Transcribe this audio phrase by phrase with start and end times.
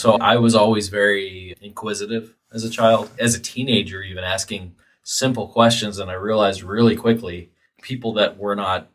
[0.00, 5.48] So I was always very inquisitive as a child, as a teenager, even asking simple
[5.48, 5.98] questions.
[5.98, 7.50] And I realized really quickly
[7.82, 8.90] people that were not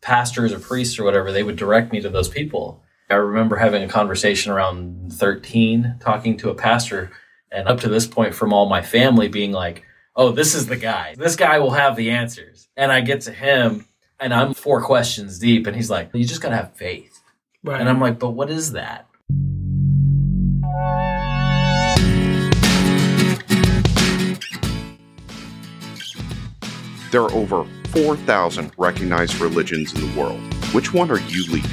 [0.00, 2.82] pastors or priests or whatever, they would direct me to those people.
[3.08, 7.10] I remember having a conversation around 13, talking to a pastor,
[7.50, 9.84] and up to this point, from all my family being like,
[10.14, 11.14] oh, this is the guy.
[11.16, 12.68] This guy will have the answers.
[12.76, 13.86] And I get to him,
[14.20, 17.22] and I'm four questions deep, and he's like, you just got to have faith.
[17.64, 17.80] Right.
[17.80, 19.07] And I'm like, but what is that?
[27.10, 30.38] There are over 4,000 recognized religions in the world.
[30.74, 31.70] Which one are you leading?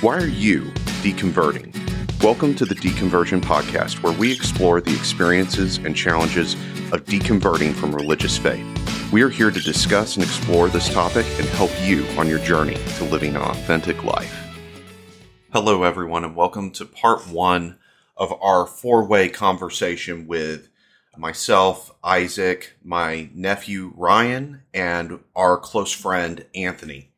[0.00, 0.72] Why are you
[1.02, 1.72] deconverting?
[2.20, 6.54] Welcome to the Deconversion Podcast, where we explore the experiences and challenges
[6.92, 8.66] of deconverting from religious faith.
[9.12, 12.74] We are here to discuss and explore this topic and help you on your journey
[12.96, 14.36] to living an authentic life.
[15.52, 17.78] Hello, everyone, and welcome to part one
[18.16, 20.68] of our four way conversation with
[21.16, 27.10] myself, Isaac, my nephew Ryan, and our close friend Anthony.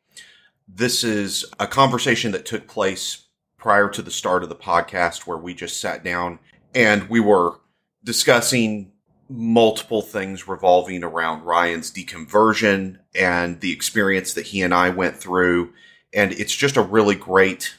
[0.67, 3.25] This is a conversation that took place
[3.57, 6.39] prior to the start of the podcast where we just sat down
[6.73, 7.59] and we were
[8.03, 8.91] discussing
[9.29, 15.73] multiple things revolving around Ryan's deconversion and the experience that he and I went through.
[16.13, 17.75] And it's just a really great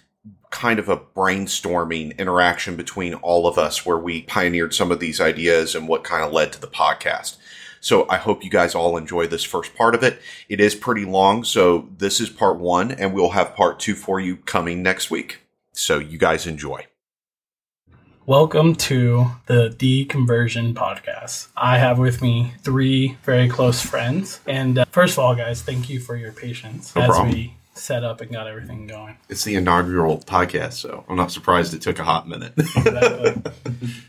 [0.50, 5.20] kind of a brainstorming interaction between all of us where we pioneered some of these
[5.20, 7.36] ideas and what kind of led to the podcast.
[7.80, 10.20] So I hope you guys all enjoy this first part of it.
[10.48, 14.20] It is pretty long, so this is part one, and we'll have part two for
[14.20, 15.40] you coming next week.
[15.72, 16.86] So you guys enjoy.
[18.26, 21.48] Welcome to the Deconversion Podcast.
[21.56, 24.40] I have with me three very close friends.
[24.46, 27.30] And uh, first of all, guys, thank you for your patience No as problem.
[27.30, 29.16] we set up and got everything going.
[29.28, 32.52] It's the inaugural podcast, so I'm not surprised it took a hot minute.
[32.80, 33.42] Exactly.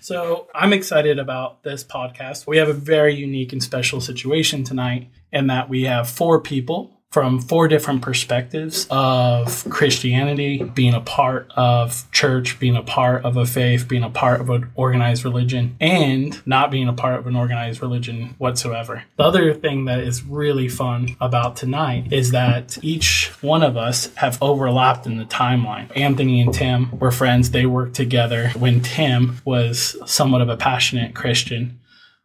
[0.01, 2.47] so I'm excited about this podcast.
[2.47, 7.00] We have a very unique and special situation tonight in that we have four people
[7.11, 13.35] from four different perspectives of Christianity, being a part of church, being a part of
[13.35, 17.27] a faith, being a part of an organized religion, and not being a part of
[17.27, 19.03] an organized religion whatsoever.
[19.17, 24.13] The other thing that is really fun about tonight is that each one of us
[24.15, 25.91] have overlapped in the timeline.
[25.97, 27.51] Anthony and Tim were friends.
[27.51, 31.77] They worked together when Tim was somewhat of a passionate Christian.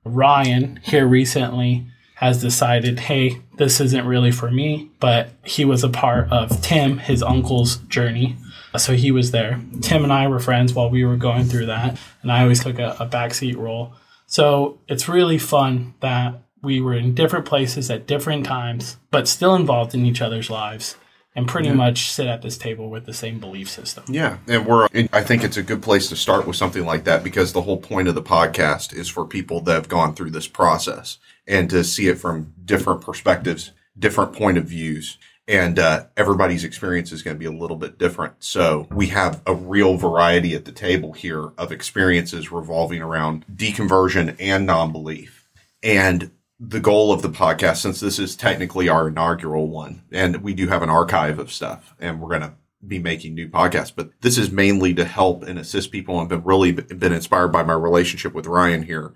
[0.05, 5.89] Ryan here recently has decided, hey, this isn't really for me, but he was a
[5.89, 8.37] part of Tim, his uncle's journey.
[8.79, 9.61] So he was there.
[9.83, 12.79] Tim and I were friends while we were going through that, and I always took
[12.79, 13.93] a, a backseat role.
[14.27, 19.55] So it's really fun that we were in different places at different times, but still
[19.55, 20.97] involved in each other's lives
[21.37, 24.03] and pretty much sit at this table with the same belief system.
[24.09, 24.89] Yeah, and we're.
[25.13, 27.77] I think it's a good place to start with something like that because the whole
[27.77, 31.85] point of the podcast is for people that have gone through this process and to
[31.85, 37.37] see it from different perspectives, different point of views, and uh, everybody's experience is going
[37.37, 38.33] to be a little bit different.
[38.39, 44.35] So we have a real variety at the table here of experiences revolving around deconversion
[44.41, 45.47] and non-belief,
[45.83, 50.55] and the goal of the podcast, since this is technically our inaugural one, and we
[50.55, 52.55] do have an archive of stuff, and we're going to
[52.87, 56.19] be making new podcasts, but this is mainly to help and assist people.
[56.19, 59.13] I've been really been inspired by my relationship with Ryan here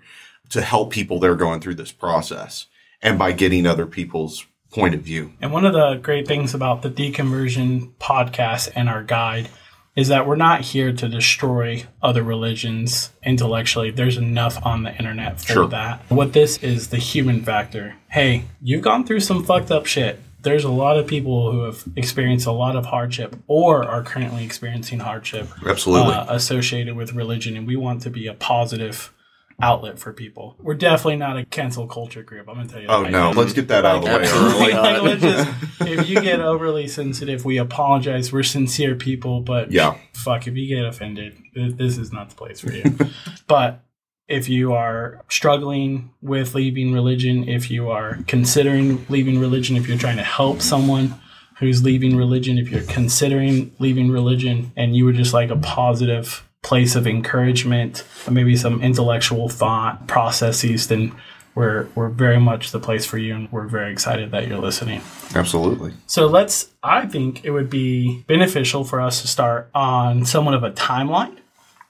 [0.49, 2.67] to help people that are going through this process
[3.01, 5.33] and by getting other people's point of view.
[5.41, 9.49] And one of the great things about the deconversion podcast and our guide
[9.95, 13.91] is that we're not here to destroy other religions intellectually.
[13.91, 15.67] There's enough on the internet for Sure.
[15.67, 16.01] that.
[16.09, 17.95] What this is the human factor.
[18.09, 20.19] Hey, you've gone through some fucked up shit.
[20.43, 24.43] There's a lot of people who have experienced a lot of hardship or are currently
[24.43, 26.13] experiencing hardship Absolutely.
[26.13, 29.13] uh, associated with religion, and we want to be a positive
[29.61, 30.55] outlet for people.
[30.59, 32.47] We're definitely not a cancel culture group.
[32.49, 32.87] I'm gonna tell you.
[32.89, 33.11] oh that.
[33.11, 34.73] no, let's get that out of the way early.
[34.73, 38.31] Like, let's just, if you get overly sensitive, we apologize.
[38.33, 39.97] We're sincere people, but Yeah.
[40.13, 42.83] fuck, if you get offended, this is not the place for you.
[43.47, 43.83] but
[44.27, 49.97] if you are struggling with leaving religion, if you are considering leaving religion, if you're
[49.97, 51.13] trying to help someone
[51.59, 56.47] who's leaving religion, if you're considering leaving religion, and you would just like a positive
[56.63, 61.13] place of encouragement, maybe some intellectual thought processes, then
[61.55, 65.01] we're we're very much the place for you, and we're very excited that you're listening.
[65.35, 65.93] Absolutely.
[66.07, 66.69] So let's.
[66.81, 71.37] I think it would be beneficial for us to start on somewhat of a timeline,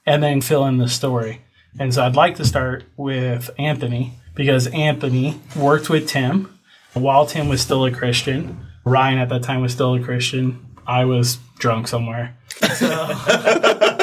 [0.05, 1.41] and then fill in the story.
[1.79, 6.57] And so I'd like to start with Anthony because Anthony worked with Tim
[6.93, 8.65] while Tim was still a Christian.
[8.83, 10.65] Ryan at that time was still a Christian.
[10.87, 12.35] I was drunk somewhere.
[12.75, 12.87] So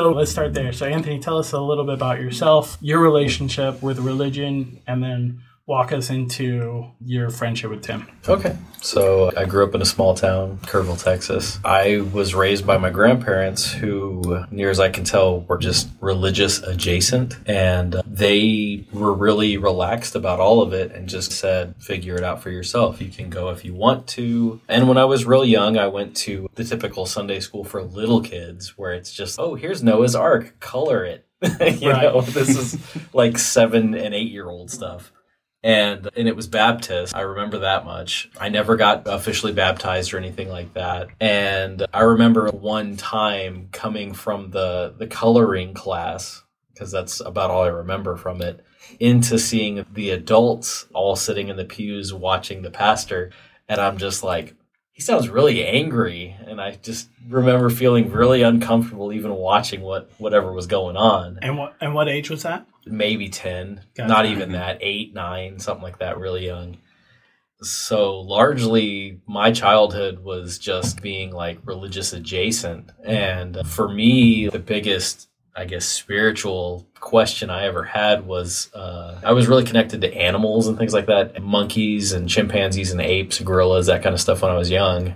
[0.00, 0.72] let's start there.
[0.72, 5.42] So, Anthony, tell us a little bit about yourself, your relationship with religion, and then
[5.66, 8.06] walk us into your friendship with Tim.
[8.28, 8.56] Okay.
[8.80, 11.60] So I grew up in a small town, Kerrville, Texas.
[11.64, 16.60] I was raised by my grandparents who, near as I can tell, were just religious
[16.62, 17.36] adjacent.
[17.46, 22.42] And they were really relaxed about all of it and just said, figure it out
[22.42, 23.00] for yourself.
[23.00, 24.60] You can go if you want to.
[24.68, 28.20] And when I was real young, I went to the typical Sunday school for little
[28.20, 31.24] kids where it's just, oh, here's Noah's Ark, color it.
[31.42, 32.02] you Right.
[32.02, 32.78] know, this is
[33.12, 35.12] like seven and eight year old stuff
[35.62, 37.14] and and it was Baptist.
[37.14, 38.30] I remember that much.
[38.38, 41.08] I never got officially baptized or anything like that.
[41.20, 46.42] And I remember one time coming from the the coloring class
[46.72, 48.64] because that's about all I remember from it
[48.98, 53.30] into seeing the adults all sitting in the pews watching the pastor
[53.68, 54.54] and I'm just like
[54.90, 60.52] he sounds really angry and I just remember feeling really uncomfortable even watching what whatever
[60.52, 62.66] was going on And what and what age was that?
[62.86, 64.08] Maybe 10 Gotcha.
[64.08, 66.78] not even that 8 9 something like that really young.
[67.62, 72.90] So largely my childhood was just being like religious adjacent.
[73.04, 79.32] And for me the biggest i guess spiritual question i ever had was uh, i
[79.32, 83.84] was really connected to animals and things like that monkeys and chimpanzees and apes gorillas
[83.84, 85.14] that kind of stuff when i was young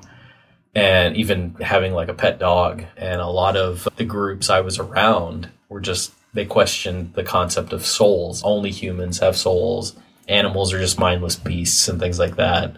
[0.77, 2.85] and even having like a pet dog.
[2.99, 7.73] And a lot of the groups i was around were just they questioned the concept
[7.73, 8.43] of souls.
[8.45, 9.97] Only humans have souls.
[10.29, 12.77] Animals are just mindless beasts and things like that.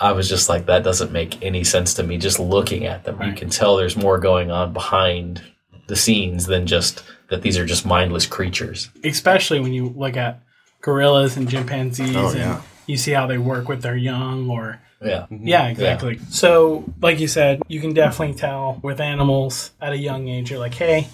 [0.00, 3.22] I was just like that doesn't make any sense to me just looking at them.
[3.22, 5.42] You can tell there's more going on behind
[5.86, 8.90] the scenes than just that these are just mindless creatures.
[9.04, 10.40] Especially when you look at
[10.82, 12.62] gorillas and chimpanzees Oh, and yeah.
[12.86, 15.26] you see how they work with their young or yeah.
[15.30, 15.46] Mm-hmm.
[15.46, 16.18] Yeah, exactly.
[16.30, 20.50] So, like you said, you can definitely tell with animals at a young age.
[20.50, 21.08] You're like, hey,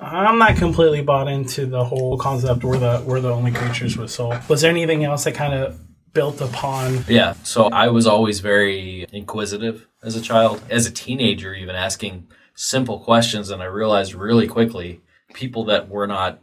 [0.00, 2.64] I'm not completely bought into the whole concept.
[2.64, 4.34] We're the we're the only creatures with soul.
[4.48, 5.78] Was there anything else that kind of
[6.12, 7.04] built upon?
[7.06, 12.28] Yeah, so I was always very inquisitive as a child, as a teenager, even asking
[12.54, 13.50] simple questions.
[13.50, 15.02] And I realized really quickly
[15.34, 16.40] people that were not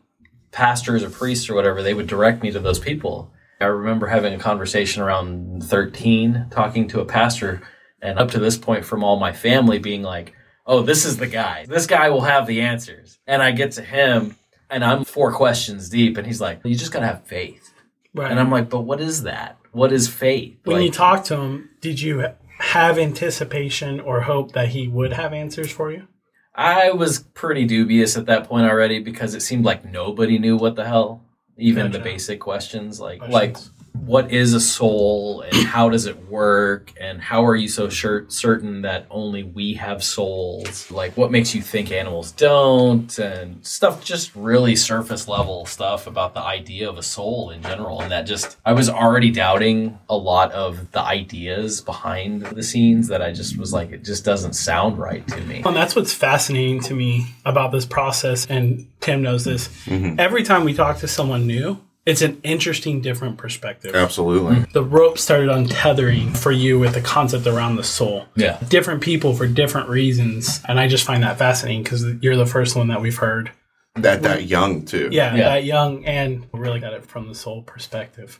[0.51, 3.31] pastors or priests or whatever, they would direct me to those people.
[3.59, 7.61] I remember having a conversation around 13, talking to a pastor,
[8.01, 10.33] and up to this point, from all my family being like,
[10.67, 11.65] oh, this is the guy.
[11.67, 13.17] This guy will have the answers.
[13.25, 14.35] And I get to him,
[14.69, 17.73] and I'm four questions deep, and he's like, you just got to have faith.
[18.13, 18.29] Right.
[18.29, 19.57] And I'm like, but what is that?
[19.71, 20.57] What is faith?
[20.65, 22.25] when Like- you talked to him, did you
[22.59, 26.07] have anticipation or hope that he would have answers for you?
[26.55, 30.75] I was pretty dubious at that point already because it seemed like nobody knew what
[30.75, 31.23] the hell,
[31.55, 33.33] even the basic questions like Questions.
[33.33, 33.57] like
[34.05, 38.25] what is a soul and how does it work and how are you so sure,
[38.29, 40.89] certain that only we have souls?
[40.91, 46.33] Like what makes you think animals don't and stuff just really surface level stuff about
[46.33, 50.15] the idea of a soul in general and that just I was already doubting a
[50.17, 54.53] lot of the ideas behind the scenes that I just was like it just doesn't
[54.53, 55.63] sound right to me.
[55.65, 58.45] And that's what's fascinating to me about this process.
[58.47, 59.67] And Tim knows this.
[59.85, 60.19] Mm-hmm.
[60.19, 63.93] Every time we talk to someone new, it's an interesting, different perspective.
[63.93, 64.55] Absolutely.
[64.55, 64.71] Mm-hmm.
[64.71, 68.27] The rope started untethering for you with the concept around the soul.
[68.37, 68.57] Yeah.
[68.69, 70.61] Different people for different reasons.
[70.69, 73.51] And I just find that fascinating because you're the first one that we've heard.
[73.95, 75.09] That that young too.
[75.11, 75.49] Yeah, Yeah.
[75.49, 78.39] that young and really got it from the soul perspective.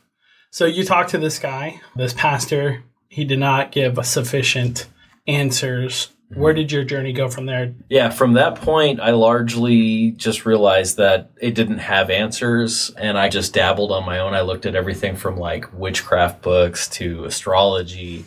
[0.50, 2.84] So you talked to this guy, this pastor.
[3.10, 4.88] He did not give sufficient
[5.28, 6.08] answers.
[6.34, 6.60] Where mm-hmm.
[6.60, 7.74] did your journey go from there?
[7.90, 13.30] Yeah, from that point, I largely just realized that it didn't have answers, and I
[13.30, 14.34] just dabbled on my own.
[14.34, 18.26] I looked at everything from like witchcraft books to astrology,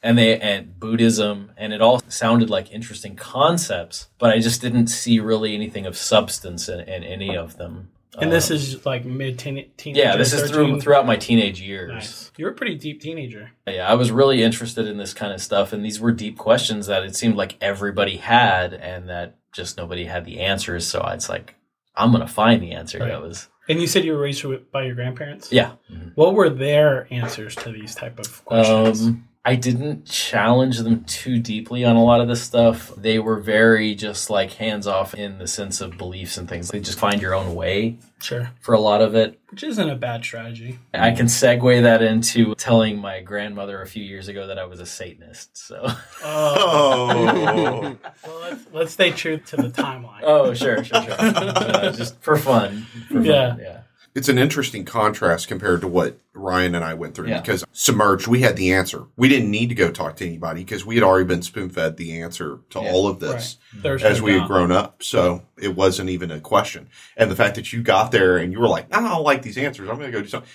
[0.00, 4.86] and they and Buddhism, and it all sounded like interesting concepts, but I just didn't
[4.86, 7.90] see really anything of substance in, in any of them.
[8.20, 11.92] And this is like mid teen yeah, this is through throughout my teenage years.
[11.92, 12.32] Nice.
[12.36, 13.52] You were a pretty deep teenager.
[13.66, 16.86] Yeah, I was really interested in this kind of stuff, and these were deep questions
[16.86, 20.86] that it seemed like everybody had, and that just nobody had the answers.
[20.86, 21.54] So it's like,
[21.96, 22.98] I'm gonna find the answer.
[22.98, 23.08] Right.
[23.08, 25.52] That was And you said you were raised by your grandparents.
[25.52, 25.72] yeah.
[26.14, 29.06] What were their answers to these type of questions?
[29.06, 32.92] Um, I didn't challenge them too deeply on a lot of this stuff.
[32.94, 36.68] They were very just like hands off in the sense of beliefs and things.
[36.68, 39.40] They just find your own way sure, for a lot of it.
[39.50, 40.78] which isn't a bad strategy.
[40.92, 44.78] I can segue that into telling my grandmother a few years ago that I was
[44.78, 45.56] a Satanist.
[45.56, 45.86] So.
[46.22, 47.96] Oh.
[48.26, 50.20] Well, let's, let's stay true to the timeline.
[50.22, 51.14] Oh, sure, sure, sure.
[51.18, 52.82] Uh, just for fun.
[53.08, 53.56] For fun, Yeah.
[53.58, 53.79] yeah.
[54.14, 57.40] It's an interesting contrast compared to what Ryan and I went through Yeah.
[57.40, 59.04] because submerged, we had the answer.
[59.16, 61.96] We didn't need to go talk to anybody because we had already been spoon fed
[61.96, 62.90] the answer to Yeah.
[62.90, 65.02] all of this There's as we had grown up.
[65.02, 66.88] So it wasn't even a question.
[67.16, 69.42] And the fact that you got there and you were like, "Nah, I don't like
[69.42, 69.88] these answers.
[69.88, 70.50] I'm going to go do something.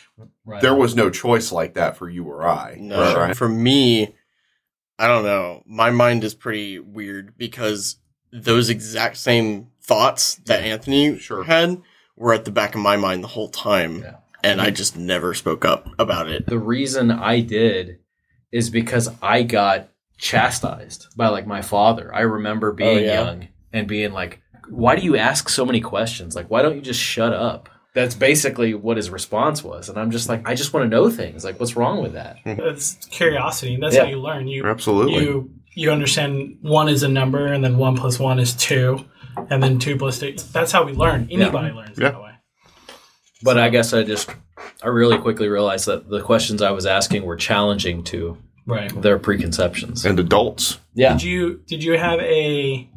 [0.46, 0.62] Right.
[0.62, 2.76] There was no choice like that for you or I.
[2.80, 3.38] No, Right?
[3.38, 4.16] for me,
[5.00, 5.64] I don't know.
[5.66, 7.98] My mind is pretty weird because
[8.34, 11.44] those exact same thoughts that Anthony Sure.
[11.44, 11.82] had
[12.18, 14.16] were at the back of my mind the whole time, Yeah.
[14.44, 16.46] and I just never spoke up about it.
[16.48, 18.00] the reason I did
[18.52, 22.14] is because I got chastised by like my father.
[22.14, 23.24] I remember oh, being Oh, yeah?
[23.24, 26.36] young and being like, "Why do you ask so many questions?
[26.36, 30.12] Like, why don't you just shut up?" That's basically what his response was, and I'm
[30.12, 31.46] just like, I just want to know things.
[31.46, 32.40] Like, what's wrong with that?
[32.44, 32.56] Hmm.
[32.60, 33.76] It's curiosity.
[33.76, 34.04] And that's Yeah.
[34.04, 34.48] how you learn.
[34.50, 35.24] You Absolutely.
[35.24, 39.04] you you understand one is a number, and then one plus one is two,
[39.50, 40.36] and then two plus two.
[40.54, 41.28] That's how we learn.
[41.32, 42.12] Anybody learns Yeah.
[42.12, 42.32] that way.
[43.44, 44.30] But I guess I just,
[44.84, 48.90] I really quickly realized that the questions I was asking were challenging to Right.
[49.02, 50.06] their preconceptions.
[50.06, 50.80] and adults.
[50.96, 52.90] Yeah, Did you did you have a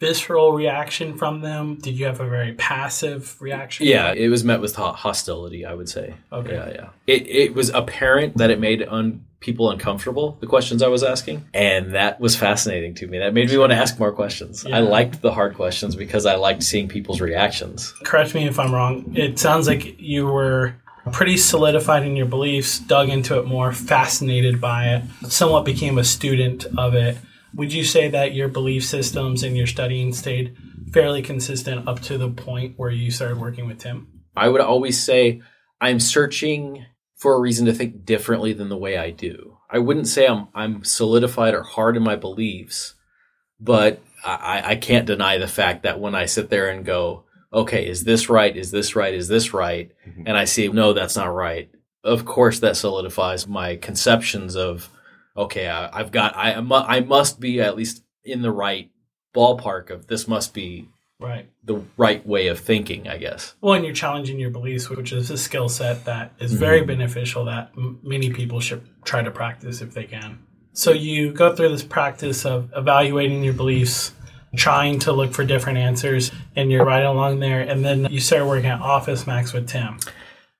[0.00, 1.78] visceral reaction from them?
[1.80, 3.86] Did you have a very passive reaction?
[3.86, 5.64] Yeah, it was met with hostility.
[5.64, 6.14] I would say.
[6.32, 6.54] Okay.
[6.54, 6.88] Yeah, yeah.
[7.06, 10.36] It it was apparent that it made un- people uncomfortable.
[10.40, 13.18] The questions I was asking, and that was fascinating to me.
[13.18, 14.64] That made me want to ask more questions.
[14.66, 14.78] Yeah.
[14.78, 17.92] I liked the hard questions because I liked seeing people's reactions.
[18.04, 19.12] Correct me if I'm wrong.
[19.14, 20.76] It sounds like you were
[21.12, 26.04] pretty solidified in your beliefs, dug into it more, fascinated by it, somewhat became a
[26.04, 27.18] student of it.
[27.54, 30.56] Would you say that your belief systems and your studying stayed
[30.92, 34.08] fairly consistent up to the point where you started working with Tim?
[34.34, 35.42] I would always say
[35.80, 36.86] I'm searching
[37.24, 39.56] for a reason to think differently than the way I do.
[39.70, 42.96] I wouldn't say I'm I'm solidified or hard in my beliefs,
[43.58, 47.88] but I, I can't deny the fact that when I sit there and go, okay,
[47.88, 48.54] is this right?
[48.54, 49.14] Is this right?
[49.14, 49.90] Is this right?
[50.06, 50.24] Mhm.
[50.26, 51.70] And I see, no, that's not right.
[52.02, 54.90] Of course, that solidifies my conceptions of,
[55.34, 58.90] okay, I, I've got, I, I must be at least in the right
[59.34, 60.90] ballpark of this must be
[61.20, 61.48] Right.
[61.62, 63.54] the right way of thinking, I guess.
[63.60, 66.88] Well, and you're challenging your beliefs, which is a skill set that is very mm-hmm.
[66.88, 70.38] beneficial that m- many people should try to practice if they can.
[70.72, 74.12] So you go through this practice of evaluating your beliefs,
[74.56, 77.60] trying to look for different answers, and you're right along there.
[77.60, 79.98] And then you start working at Office Max with Tim.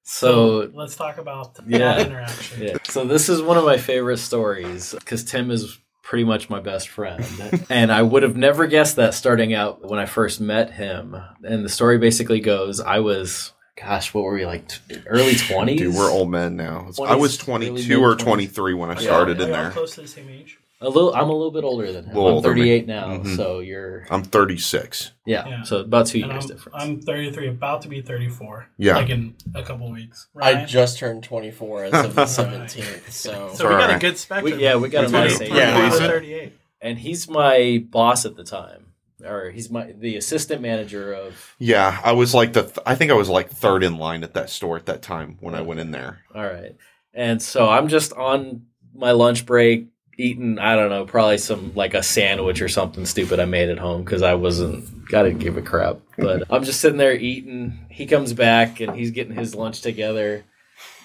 [0.05, 1.79] So let's talk about Yeah.
[1.79, 2.63] that interaction.
[2.63, 2.77] Yeah.
[2.85, 6.89] So this is one of my favorite stories because Tim is pretty much my best
[6.89, 7.25] friend,
[7.69, 11.17] and I would have never guessed that starting out when I first met him.
[11.43, 15.81] And the story basically goes: I was, gosh, what were we like, t- early twenties?
[15.81, 16.87] Dude, we're old men now.
[16.91, 18.55] 20s, I was early 22 or mid-twenties.
[18.55, 19.71] 23 when I started Are in there.
[19.71, 20.59] close to the same age?
[20.85, 21.15] A little.
[21.15, 22.15] I'm a little bit older than him.
[22.15, 22.63] Little I'm older than me.
[22.63, 23.37] 38 now, Mhm.
[23.37, 25.13] so you're I'm 36.
[25.27, 25.63] yeah, Yeah.
[25.63, 26.77] So about two And years I'm, difference.
[26.79, 28.69] I'm 33, about to be 34.
[28.79, 28.97] Yeah.
[28.97, 30.29] Like in a couple weeks.
[30.37, 30.69] I Ryan?
[30.69, 34.01] just turned 24 as of the 17th, so So we got a Alright.
[34.01, 34.57] good spectrum.
[34.57, 35.51] We- yeah, we got a From nice age.
[35.53, 36.53] Yeah, to we- 38.
[36.81, 38.87] and he's my boss at the time,
[39.25, 41.55] or he's my the assistant manager of.
[41.59, 44.35] Yeah, I was like the th- I think I was like third in line at
[44.35, 46.19] that store at that time when I went in there.
[46.35, 46.77] All right.
[47.15, 49.87] And so I'm just on my lunch break
[50.19, 53.79] eating, I don't know, probably some like a sandwich or something stupid I made at
[53.79, 55.99] home because I wasn't, got to give a crap.
[56.17, 57.87] But I'm just sitting there eating.
[57.91, 60.45] He comes back and he's getting his lunch together.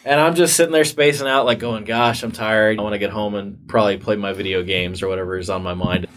[0.06, 2.80] And I'm just sitting there spacing out, like going, gosh, I'm tired.
[2.80, 5.62] I want to get home and probably play my video games or whatever is on
[5.62, 6.08] my mind.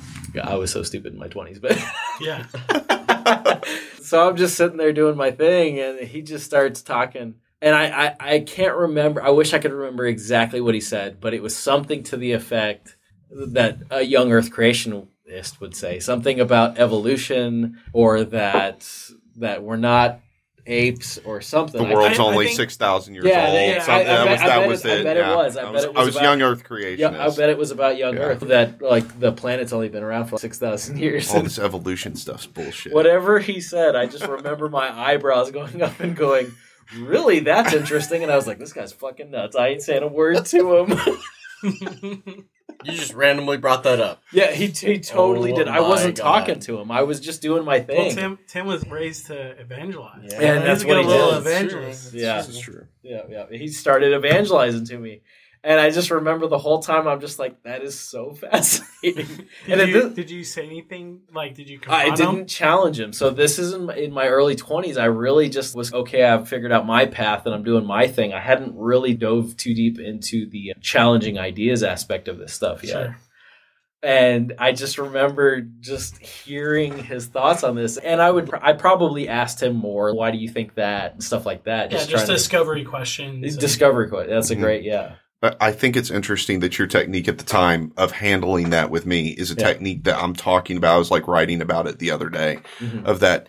[0.40, 1.78] I was so stupid in my 20s, but.
[2.20, 2.46] Yeah.
[4.00, 7.37] so I'm just sitting there doing my thing, and he just starts talking.
[7.62, 7.85] And I,
[8.21, 9.23] I, I can't remember.
[9.23, 12.33] I wish I could remember exactly what he said, but it was something to the
[12.33, 12.97] effect
[13.31, 18.87] that a young Earth creationist would say something about evolution, or that
[19.37, 20.21] that we're not
[20.66, 21.88] apes, or something.
[21.88, 23.54] The world's I- I only think- 6,000 years Yeah, old.
[23.54, 25.57] yeah, I- that bet- was, that was it- I bet it was.
[25.57, 26.99] I was, I was about- young Earth creationist.
[26.99, 28.21] Yeah, I bet it was about young Yeah.
[28.23, 28.40] Earth.
[28.40, 31.31] That like the planet's only been around for six thousand years.
[31.33, 32.92] All this evolution stuff's bullshit.
[32.92, 36.52] whatever he said, I just remember my eyebrows going up and going,
[36.99, 37.40] "Really?
[37.40, 40.44] That's interesting." And I was like, "This guy's fucking nuts." I ain't saying a word
[40.46, 40.99] to him.
[42.84, 44.22] you just randomly brought that up.
[44.32, 45.68] yeah, he, he totally Oh did.
[45.68, 46.25] I wasn't God.
[46.25, 46.90] talking to him.
[46.90, 48.14] I was just doing my Well, thing.
[48.16, 50.30] Tim Tim was raised to evangelize.
[50.32, 50.40] Yeah.
[50.54, 51.46] And that's what got he a little did.
[51.46, 52.14] evangelist.
[52.14, 52.38] Yeah.
[52.38, 52.87] This is true.
[53.02, 53.44] yeah, yeah.
[53.50, 55.22] He started evangelizing to me.
[55.64, 59.47] And I just remember the whole time I'm just like, that is so fascinating.
[59.64, 61.21] Did, and you, did- did you say anything?
[61.33, 62.47] Like, did you I didn't him?
[62.47, 63.12] challenge him.
[63.12, 64.97] So this is in my, in my early 20s.
[65.00, 66.25] I really just was okay.
[66.25, 68.33] I've figured out my path and I'm doing my thing.
[68.33, 72.90] I hadn't really dove too deep into the challenging ideas aspect of this stuff yet.
[72.92, 73.16] Sure.
[74.02, 79.28] and I just remember just hearing his thoughts on this, and I would I probably
[79.28, 80.12] asked him more.
[80.12, 81.92] Why do you think that and stuff like that?
[81.92, 83.57] Yeah, just, trying to- discovery questions.
[83.57, 84.11] discovery.
[84.11, 84.61] que- That's a Mhm.
[84.61, 85.14] great yeah.
[85.42, 89.04] But I think it's interesting that your technique at the time of handling that with
[89.04, 89.66] me is a Yeah.
[89.66, 90.94] technique that I'm talking about.
[90.94, 93.04] I was like writing about it the other day Mhm.
[93.04, 93.49] of that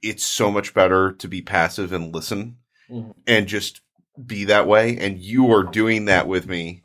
[0.00, 2.58] it's so much better to be passive and listen
[2.88, 3.14] Mhm.
[3.26, 3.80] and just
[4.24, 4.96] be that way.
[4.96, 6.82] And you are doing that with me.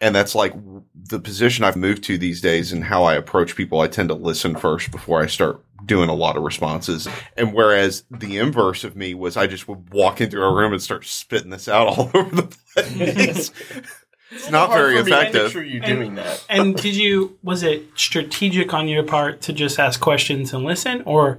[0.00, 0.54] And that's like
[0.94, 3.80] the position I've moved to these days and how I approach people.
[3.80, 7.08] I tend to listen first before I start doing a lot of responses.
[7.36, 10.80] And whereas the inverse of me was I just would walk into a room and
[10.82, 13.50] start spitting this out all over the place.
[14.30, 15.42] it's not very for me to effective.
[15.46, 16.44] Picture you And- doing that.
[16.48, 21.02] and did you was it strategic on your part to just ask questions and listen,
[21.06, 21.38] or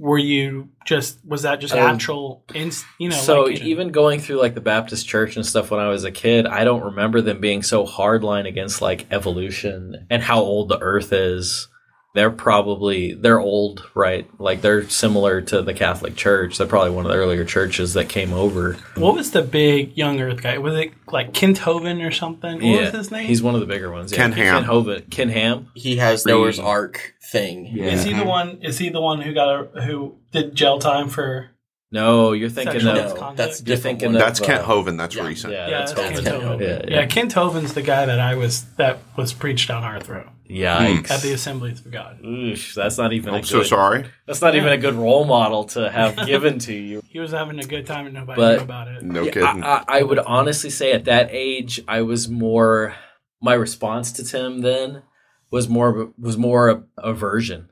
[0.00, 2.42] were you just was that just Um, natural?
[2.54, 5.78] In, you know, so like, even going through like the Baptist church and stuff when
[5.78, 10.22] I was a kid, I don't remember them being so hardline against like evolution and
[10.22, 11.68] how old the earth is.
[12.14, 14.28] They're probably they're old, right?
[14.40, 16.58] Like they're similar to the Catholic Church.
[16.58, 18.74] They're probably one of the earlier churches that came over.
[18.96, 20.58] what was the big young Earth guy?
[20.58, 22.60] Was it like Kent Hovind or something?
[22.62, 23.26] What was his name?
[23.26, 24.12] He's one of the bigger ones.
[24.12, 24.36] Ken yeah.
[24.36, 24.62] Ham.
[24.62, 25.10] Ken Hovind.
[25.10, 25.68] Ken Ham.
[25.74, 27.66] He has Re- Noah's Ark thing.
[27.72, 27.86] Yeah.
[27.86, 28.58] Is he the one?
[28.62, 31.50] Is he the one who got a who did jail time for?
[31.92, 33.36] No, you're thinking Sexual of misconduct?
[33.36, 34.22] that's You're different thinking one.
[34.22, 34.98] of- That's Kent uh, Hovind.
[34.98, 35.26] That's yeah.
[35.26, 35.52] recent.
[35.52, 36.24] Yeah, Yeah, that's that's Hovind.
[36.24, 36.60] Kent Hovind.
[36.60, 37.06] Yeah, Yeah, yeah.
[37.06, 41.10] Kent Hovind's the guy that I was that was preached on our throat Yikes.
[41.10, 42.22] at the Assemblies of God.
[42.22, 43.34] Oosh, that's not even.
[43.34, 44.04] a I'm so good- sorry.
[44.26, 47.02] That's not even a good role model to have given to you.
[47.08, 49.02] He was having a good time and nobody But- knew about it.
[49.02, 49.64] No Yeah, kidding.
[49.64, 52.94] I, I, I would honestly say at that age, I was more.
[53.42, 55.02] My response to Tim then
[55.50, 57.70] was more was more aversion.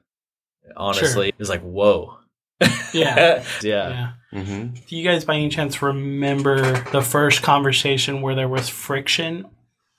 [0.77, 2.17] Honestly, it was like, whoa.
[2.93, 3.45] Yeah.
[3.63, 4.13] yeah.
[4.33, 4.43] Yeah.
[4.43, 9.47] hmm Do you guys by any chance remember the first conversation where there was friction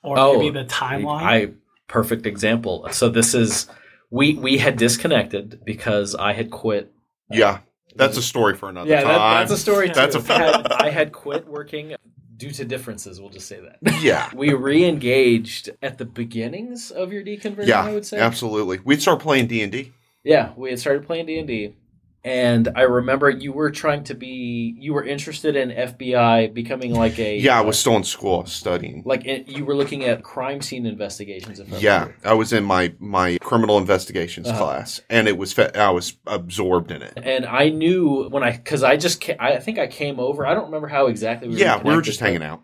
[0.02, 1.22] or Oh, maybe the timeline?
[1.22, 1.50] I
[1.88, 2.88] perfect example.
[2.92, 3.66] So this is
[4.10, 6.92] we we had disconnected because I had quit.
[7.30, 7.60] Yeah.
[7.96, 9.08] That's a story for another Yeah, time.
[9.14, 9.88] that, that's a story.
[9.88, 9.94] Too.
[9.94, 11.94] That's a- I had, I had quit working
[12.36, 13.20] due to differences.
[13.20, 14.00] We'll just say that.
[14.02, 14.30] yeah.
[14.34, 17.66] We re-engaged at the beginnings of your deconversion.
[17.66, 18.18] Yeah, I would say.
[18.18, 18.78] absolutely.
[18.84, 19.92] We'd start playing D and D.
[20.24, 21.74] Yeah, we had started playing D and D,
[22.22, 27.18] and I remember you were trying to be, you were interested in FBI becoming like
[27.18, 27.38] a.
[27.40, 29.02] Yeah, I was still in school, studying.
[29.06, 31.60] like it, you were looking at crime scene investigations.
[31.60, 32.16] If I Yeah, remember.
[32.24, 34.58] I was in my my criminal investigations Uh-huh.
[34.58, 37.14] class, and it was I was absorbed in it.
[37.16, 40.46] and I knew when I because I just ca- I think I came over.
[40.46, 41.48] I don't remember how exactly.
[41.48, 42.62] We yeah, we were just hanging out.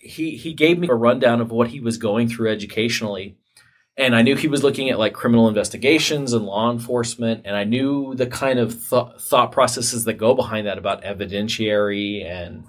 [0.00, 3.36] He he gave me a rundown of what he was going through educationally.
[3.96, 7.62] And I knew he was looking at like criminal investigations and law enforcement, and I
[7.64, 12.64] knew the kind of th- thought processes that go behind that about evidentiary and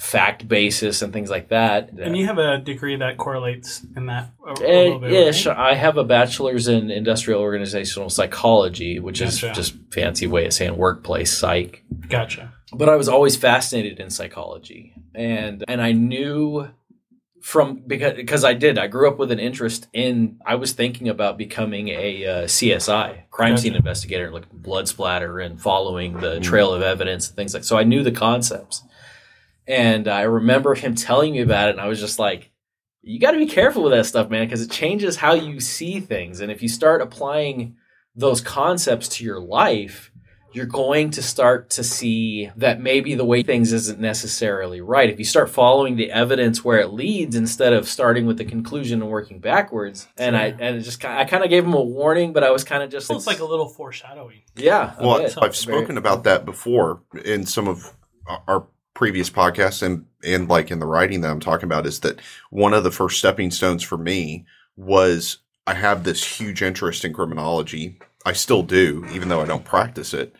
[0.00, 1.90] fact basis and things like that.
[1.90, 5.12] and you have a degree that correlates in that a, Eh, little bit.
[5.12, 5.46] ish.
[5.46, 5.56] right?
[5.56, 10.76] I have a bachelor's in industrial organizational psychology, which is just fancy way of saying
[10.76, 11.84] workplace psych.
[12.08, 12.52] Gotcha.
[12.72, 16.68] But I was always fascinated in psychology, and and I knew
[17.44, 18.78] from because because I did.
[18.78, 20.40] I grew up with an interest in.
[20.46, 25.60] I was thinking about becoming a uh, CSI, crime scene investigator, like blood splatter and
[25.60, 27.62] following the trail of evidence and things like.
[27.62, 28.82] So I knew the concepts,
[29.66, 32.50] and I remember him telling me about it, and I was just like.
[33.06, 36.00] You got to be careful with that stuff, man, because it changes how you see
[36.00, 36.40] things.
[36.40, 37.76] And if you start applying
[38.16, 40.10] those concepts to your life,
[40.54, 45.10] you're going to start to see that maybe the way things isn't necessarily right.
[45.10, 49.02] If you start following the evidence where it leads instead of starting with the conclusion
[49.02, 51.82] and working backwards, and I and it just ki- I kind of gave him a
[51.82, 54.42] warning, but I was kind of just It's like a little foreshadowing.
[54.54, 54.94] yeah.
[55.00, 55.36] Well, bit.
[55.42, 57.92] I've spoken about that before in some of
[58.46, 62.20] our previous podcasts and and like in the writing that I'm talking about is that
[62.50, 67.12] one of the first stepping stones for me was I have this huge interest in
[67.12, 67.98] criminology.
[68.26, 70.34] I still do, even though I don't practice it.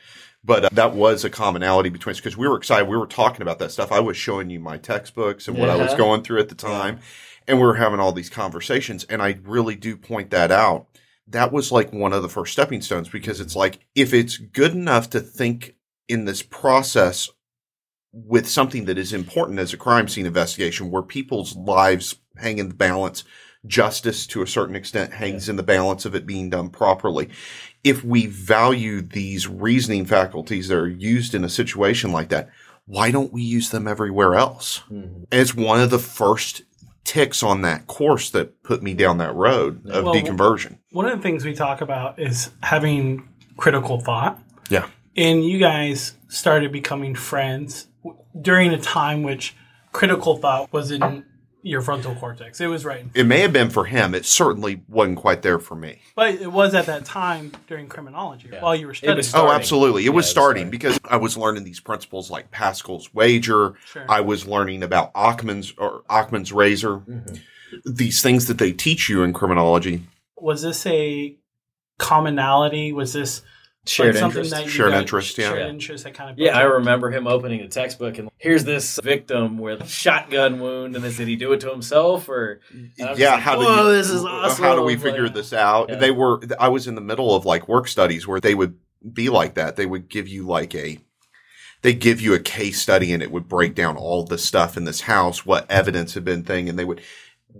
[0.45, 2.87] But uh, that was a commonality between us because we were excited.
[2.87, 3.91] We were talking about that stuff.
[3.91, 7.01] I was showing you my textbooks and what I was going through at the time.
[7.49, 9.05] And we were having all these conversations.
[9.05, 10.87] And I really do point that out.
[11.27, 14.73] That was like one of the first stepping stones because it's like, if it's good
[14.73, 15.77] enough to think
[16.09, 17.31] in this process
[18.13, 22.69] with something that is important as a crime scene investigation where people's lives hang in
[22.69, 23.25] the balance,
[23.67, 27.29] justice to a certain extent hangs in the balance of it being done properly.
[27.83, 32.49] If we value these reasoning faculties that are used in a situation like that,
[32.87, 34.83] why don't we use them everywhere else?
[34.93, 35.27] Mhm.
[35.33, 36.63] It's one of the first
[37.05, 40.79] ticks on that course that put me down that road of Well, deconversion.
[40.91, 44.43] One of the things we talk about is having critical thought.
[44.71, 44.87] Yeah.
[45.17, 47.89] And you guys started becoming friends
[48.41, 49.55] during a time which
[49.93, 51.25] critical thought wasn't
[51.67, 52.61] your frontal cortex.
[52.61, 54.15] It was right, It may have been for him.
[54.15, 56.01] It certainly wasn't quite there for me.
[56.15, 58.63] but it was at that time during criminology Yeah.
[58.63, 59.25] while you were studying.
[59.35, 60.05] Oh, absolutely.
[60.05, 60.71] It was Yeah, it was starting starting.
[60.71, 63.75] because I was learning these principles like Pascal's wager.
[63.87, 64.05] Sure.
[64.09, 66.99] I was learning about Achman's or Achman's razor.
[66.99, 67.35] Mm-hmm.
[67.87, 70.05] These things that they teach you in criminology.
[70.37, 71.37] was this a
[71.99, 72.93] commonality?
[72.93, 73.43] Was this
[73.87, 74.65] Shared like something interest.
[74.65, 75.49] that Shared interest, yeah.
[75.51, 78.99] shared interest that kind of Yeah, I remember him opening the textbook and here's this
[79.03, 82.61] victim with a shotgun wound, and then did he do it to himself or?
[82.71, 84.65] and I'm just yeah, like, how do you, this is awesome!
[84.65, 85.91] How do we Like, figure this out?
[85.91, 85.97] Yeah.
[85.97, 86.41] They were.
[86.59, 88.79] I was in the middle of like work studies where they would
[89.13, 89.77] be like that.
[89.77, 90.99] They would give you like a.
[91.83, 94.85] They give you a case study and it would break down all the stuff in
[94.85, 97.03] this house, what evidence had been thing, and they would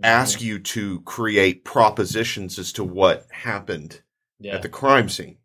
[0.03, 0.47] ask mm-hmm.
[0.49, 4.01] you to create propositions as to what happened
[4.41, 4.55] Yeah.
[4.55, 5.37] at the crime scene.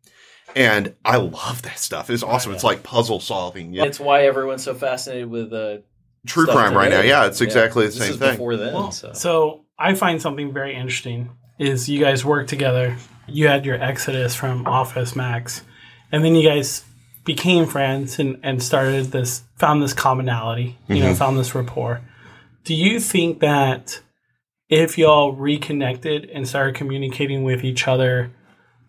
[0.56, 2.10] And I love that stuff.
[2.10, 2.52] It's awesome.
[2.52, 3.72] It's like puzzle solving.
[3.72, 3.84] Yeah.
[3.84, 5.78] It's why everyone's so fascinated with uh,
[6.26, 7.00] True stuff crime right now.
[7.00, 8.32] Yeah, it's exactly the This same is thing.
[8.32, 9.12] Before then, Well, so.
[9.12, 9.64] so.
[9.78, 12.96] I find something very interesting is you guys work together.
[13.26, 15.62] You had your exodus from Office Max,
[16.12, 16.84] and then you guys
[17.24, 22.02] became friends and, and started this, found this commonality, you know, found this rapport.
[22.64, 24.00] Do you think that
[24.68, 28.30] if y'all reconnected and started communicating with each other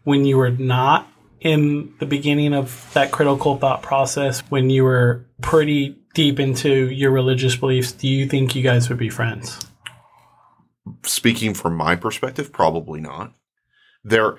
[0.03, 1.07] when you were not
[1.41, 7.11] in the beginning of that critical thought process, when you were pretty deep into your
[7.11, 9.59] religious beliefs, do you think you guys would be friends?
[11.03, 13.33] speaking from my perspective, probably not.
[14.03, 14.37] There,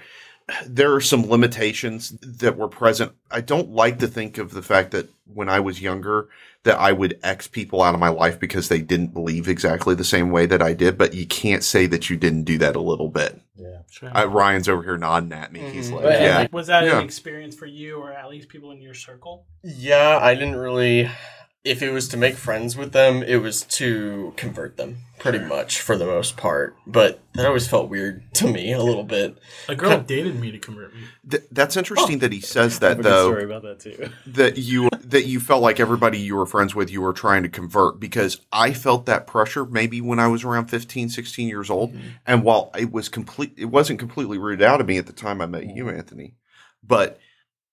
[0.67, 3.13] there are some limitations that were present.
[3.31, 6.29] I don't like to think of the fact that when I was younger,
[6.65, 10.05] that I would X people out of my life because they didn't believe exactly the
[10.05, 10.97] same way that I did.
[10.99, 13.41] But you can't say that you didn't do that a little bit.
[13.57, 13.79] yeah.
[13.91, 14.17] Sure.
[14.17, 15.61] Uh, Ryan's over here nodding at me.
[15.71, 15.97] He's Mhm.
[15.97, 16.39] like, Right, yeah.
[16.39, 16.99] like- was that Yeah.
[16.99, 19.45] an experience for you or at least people in your circle?
[19.63, 21.11] Yeah, I didn't really.
[21.65, 25.81] If it was to make friends with them, it was to convert them, pretty much
[25.81, 26.75] for the most part.
[26.87, 29.39] But that always felt weird to me a little bit.
[29.69, 31.03] A girl dated me to convert me.
[31.31, 33.31] Th- that's interesting that he says I have that a good though.
[33.31, 34.11] story about that too.
[34.27, 37.49] that you that you felt like everybody you were friends with you were trying to
[37.49, 41.93] convert because I felt that pressure maybe when I was around 15 16 years old
[41.93, 42.09] mm-hmm.
[42.27, 45.41] and while it was complete it wasn't completely rooted out of me at the time
[45.41, 45.99] I met you mm-hmm.
[45.99, 46.37] Anthony
[46.83, 47.19] but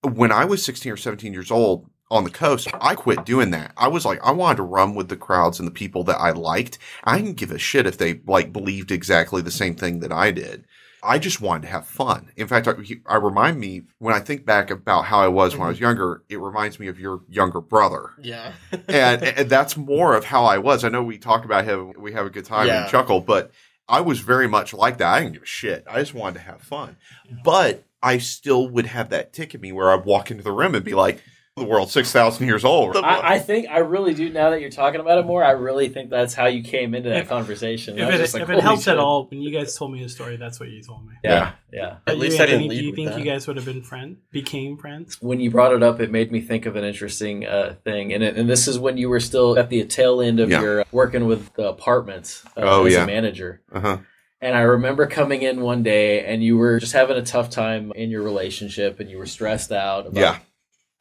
[0.02, 3.72] when I was 16 or 17 years old on the coast I quit doing that
[3.78, 6.32] I was like I wanted to run with the crowds and the people that I
[6.32, 10.12] liked I didn't give a shit if they like believed exactly the same thing that
[10.12, 10.66] I did
[11.02, 12.32] I just wanted to have fun.
[12.36, 12.74] In fact, I,
[13.06, 15.86] I remind me when I think back about how I was when I was mm-hmm.
[15.86, 18.12] younger, it reminds me of your younger brother.
[18.22, 18.54] Yeah.
[18.90, 20.84] And, and that's more of how I was.
[20.84, 22.82] I know we talk about him, we have a good time Yeah.
[22.82, 23.52] and chuckle, but
[23.88, 25.14] I was very much like that.
[25.14, 25.86] I didn't give a shit.
[25.88, 26.98] I just wanted to have fun.
[27.44, 30.76] But I still would have that tick in me where I'd walk into the room
[30.76, 31.22] and be like,
[31.60, 32.98] the world, 6,000 years old.
[32.98, 34.30] I, I think I really do.
[34.30, 37.10] Now that you're talking about it more, I really think that's how you came into
[37.10, 38.00] that If- conversation.
[38.00, 40.02] If it, just like, if it holy helps at all, when you guys told me
[40.02, 41.14] the story, that's what you told me.
[41.24, 41.98] yeah, yeah.
[42.08, 43.20] At You, least I didn't Anthony, lead Do you think that.
[43.20, 45.18] you guys would have been friends, became friends?
[45.22, 48.24] when you brought it up, it made me think of an interesting uh, thing, and
[48.24, 50.62] it, and this is when you were still at the tail end of Yeah.
[50.62, 53.04] your working with the apartments uh, Oh, as yeah.
[53.04, 53.62] a manager.
[53.72, 53.98] uh-huh.
[54.42, 57.92] And I remember coming in one day, and you were just having a tough time
[57.94, 60.38] in your relationship, and you were stressed out about Yeah.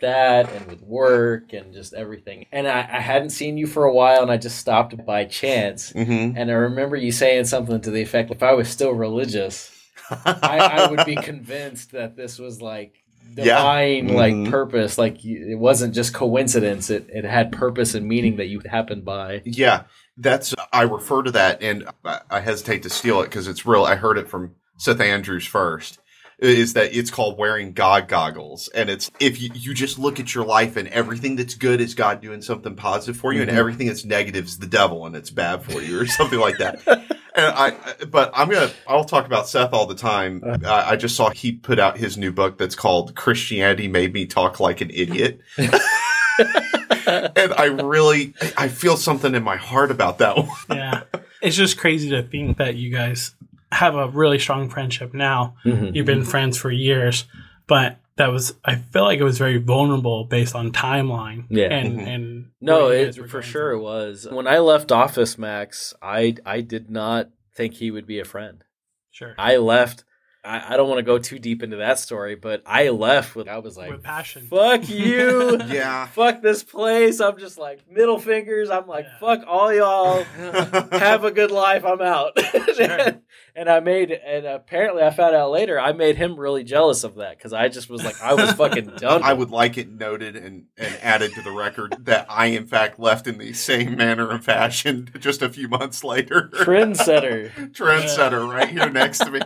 [0.01, 2.47] That, and with work, and just everything.
[2.53, 5.91] And I, I hadn't seen you for a while, and I just stopped by chance.
[5.93, 9.71] hmm And I remember you saying something to the effect, "If I was still religious."
[10.11, 12.95] I, I would be convinced that this was like
[13.37, 13.45] Yeah.
[13.57, 14.15] divine Mhm.
[14.15, 18.63] like purpose like it wasn't just coincidence it, it had purpose and meaning that you
[18.71, 19.83] happened by Yeah,
[20.17, 23.85] that's I refer to that, and I, I hesitate to steal it because it's real.
[23.85, 25.99] I heard it from Seth Andrews first.
[26.41, 30.37] Is that it's called wearing God goggles, and it's if you, you just look at
[30.37, 33.49] your life and everything that's good is God doing something positive for you, Mhm.
[33.49, 36.59] and everything that's negative is the devil and it's bad for you, or something like
[36.59, 36.81] that.
[36.87, 37.05] And
[37.45, 37.75] I,
[38.09, 40.43] but I'm gonna, I'll talk about Seth all the time.
[40.65, 44.25] I, I just saw he put out his new book that's called Christianity Made Me
[44.27, 45.41] Talk Like an Idiot.
[45.59, 50.49] and I really, I feel something in my heart about that one.
[50.71, 51.03] Yeah.
[51.43, 53.35] it's just crazy to think that you guys
[53.73, 55.57] have a really strong friendship now.
[55.65, 57.25] You've been friends for years,
[57.67, 61.45] but that was I feel like it was very vulnerable based on timeline.
[61.51, 61.67] Yeah.
[61.73, 62.07] And Mhm.
[62.07, 66.61] and no it, for going sure it was when i left office max i i
[66.61, 68.65] did not think he would be a friend
[69.13, 69.35] Sure.
[69.39, 70.03] i left
[70.49, 73.49] I, I don't want to go too deep into that story, but I left with
[73.49, 74.47] I was like, With passion.
[74.49, 76.07] "Fuck you, Yeah.
[76.07, 78.71] fuck this place." I'm just like middle fingers.
[78.71, 79.19] I'm like, Yeah.
[79.21, 80.23] "Fuck all y'all,
[80.93, 81.85] have a good life.
[81.85, 82.33] I'm out."
[82.81, 83.21] and,
[83.55, 87.17] and I made, and apparently I found out later I made him really jealous of
[87.17, 89.23] that because I just was like, I was fucking done.
[89.23, 92.99] I would like it noted and, and added to the record that I, in fact,
[92.99, 96.49] left in the same manner and fashion just a few months later.
[96.55, 97.51] trendsetter.
[97.73, 99.41] Trendsetter right here next to me.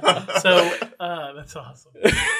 [0.40, 1.92] so uh, that's awesome.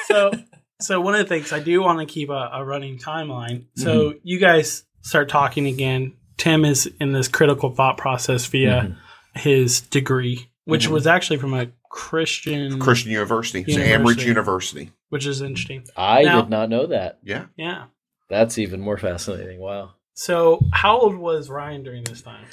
[0.07, 0.31] So,
[0.79, 3.65] so one of the things I do want to keep a, a running timeline.
[3.75, 6.13] So you guys start talking again.
[6.37, 8.97] Tim is in this critical thought process via
[9.35, 10.91] his degree, which Mhm.
[10.91, 13.59] was actually from a Christian, Christian University.
[13.61, 14.21] It's University.
[14.21, 14.91] Amridge University.
[15.09, 15.83] which is interesting.
[15.95, 17.19] I Now- did not know that.
[17.23, 17.45] Yeah.
[17.57, 17.85] Yeah.
[18.29, 19.59] That's even more fascinating.
[19.59, 19.91] Wow.
[20.13, 22.45] So how old was Ryan during this time?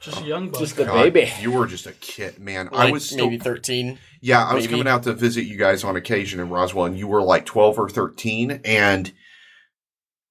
[0.00, 0.60] Just a young buck.
[0.60, 1.32] Just a God, baby.
[1.40, 2.68] You were just a kid, man.
[2.72, 3.98] I was still, maybe 13.
[4.20, 4.72] yeah, I was maybe.
[4.72, 7.78] coming out to visit you guys on occasion in Roswell, and you were like 12
[7.78, 8.60] or 13.
[8.64, 9.12] And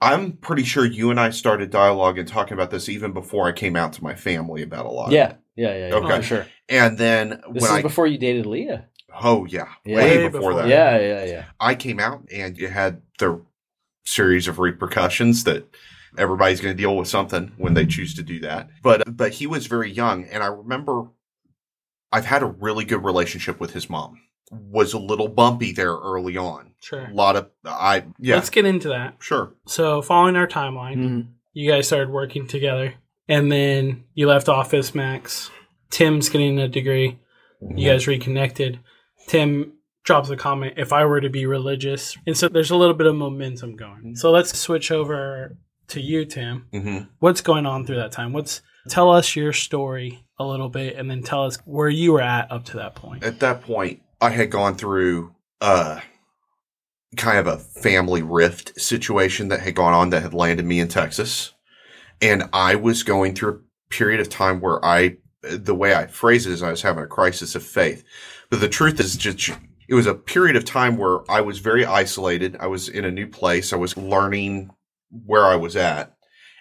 [0.02, 3.52] I'm pretty sure you and I started dialogue and talking about this even before I
[3.54, 5.12] came out to my family about a lot.
[5.12, 5.34] Yeah.
[5.56, 5.76] Yeah.
[5.76, 5.88] Yeah.
[5.88, 6.16] yeah Okay.
[6.18, 6.48] For sure.
[6.70, 8.86] And then This when is I, before you dated Leah.
[9.24, 9.96] oh, yeah, Yeah.
[9.98, 10.54] way, Way before, before.
[10.64, 10.68] that.
[10.68, 11.00] Yeah.
[11.00, 11.26] Yeah.
[11.26, 11.46] Yeah.
[11.60, 13.42] I came out and you had the
[14.06, 15.66] series of repercussions that
[16.18, 18.70] everybody's going to deal with something when they choose to do that.
[18.82, 21.08] But uh, but he was very young and I remember
[22.12, 24.22] I've had a really good relationship with his mom.
[24.52, 26.72] Was a little bumpy there early on.
[26.80, 27.06] sure.
[27.06, 29.16] A lot of I yeah, Let's get into that.
[29.20, 29.54] sure.
[29.68, 31.28] So following our timeline, Mhm.
[31.54, 32.94] you guys started working together,
[33.28, 35.50] and then you left Office Max.
[35.90, 37.20] Tim's getting a degree.
[37.62, 37.86] You mm-hmm.
[37.86, 38.80] guys reconnected.
[39.28, 39.74] Tim
[40.04, 42.16] drops a comment if I were to be religious.
[42.28, 43.98] And so there's a little bit of momentum going.
[43.98, 44.16] Mm-hmm.
[44.16, 45.58] So let's switch over
[45.90, 46.66] to you, Tim.
[46.74, 47.10] Mhm.
[47.20, 48.34] What's going on through that time?
[48.34, 52.22] What's tell us your story a little bit and then tell us where you were
[52.22, 53.24] at up to that point.
[53.24, 56.00] At that point, I had gone through uh
[57.16, 60.88] kind of a family rift situation that had gone on that had landed me in
[60.88, 61.54] Texas.
[62.22, 66.46] And I was going through a period of time where I, the way I phrase
[66.46, 68.04] it is I was having a crisis of faith.
[68.50, 69.50] But the truth is just,
[69.88, 72.58] it was a period of time where I was very isolated.
[72.60, 73.72] I was in a new place.
[73.72, 74.72] I was learning
[75.26, 76.16] where I was at.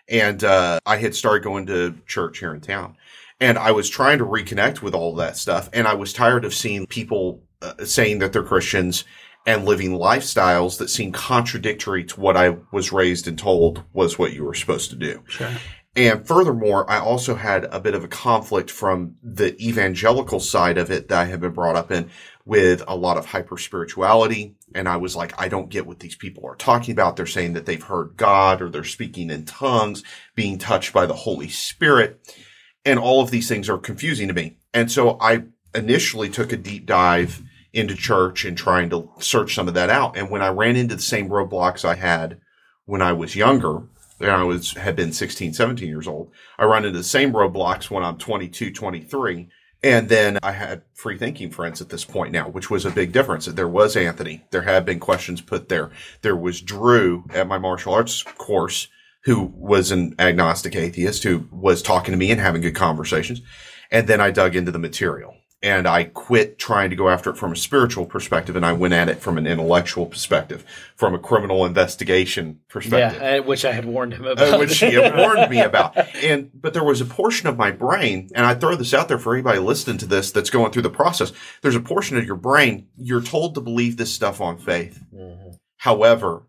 [0.09, 2.97] And, uh, I had started going to church here in town
[3.41, 5.69] and I was trying to reconnect with all that stuff.
[5.73, 9.05] And I was tired of seeing people uh, saying that they're Christians
[9.47, 14.33] and living lifestyles that seemed contradictory to what I was raised and told was what
[14.33, 15.23] you were supposed to do.
[15.27, 15.51] Sure.
[15.97, 20.91] And furthermore, I also had a bit of a conflict from the evangelical side of
[20.91, 22.11] it that I had been brought up in
[22.45, 24.57] with a lot of hyper spirituality.
[24.75, 27.17] And I was like, I don't get what these people are talking about.
[27.17, 30.03] They're saying that they've heard God or they're speaking in tongues,
[30.35, 32.37] being touched by the Holy Spirit.
[32.85, 34.59] And all of these things are confusing to me.
[34.75, 39.69] And so I initially took a deep dive into church and trying to search some
[39.69, 40.17] of that out.
[40.17, 42.41] And when I ran into the same roadblocks I had
[42.85, 43.83] when I was younger,
[44.21, 47.91] and I was, had been 16, 17 years old, I run into the same roadblocks
[47.91, 49.49] when I'm 22, 23.
[49.85, 53.13] And then I had free thinking friends at this point now, which was a big
[53.13, 53.45] difference.
[53.45, 54.43] There was Anthony.
[54.51, 55.91] There had been questions put there.
[56.23, 58.89] There was Drew at my martial arts course
[59.25, 63.43] who was an agnostic atheist who was talking to me and having good conversations.
[63.91, 67.37] And then I dug into the material and I quit trying to go after it
[67.39, 70.63] from a spiritual perspective and I went at it from an intellectual perspective,
[70.95, 74.55] from a criminal investigation perspective Yeah, uh, which I had warned him about.
[74.55, 75.97] uh, which he had warned me about.
[76.23, 79.19] And but there was a portion of my brain, and I throw this out there
[79.19, 81.33] for anybody listening to this that's going through the process.
[81.63, 85.01] There's a portion of your brain you're told to believe this stuff on faith.
[85.15, 85.57] Mhm.
[85.79, 86.43] However,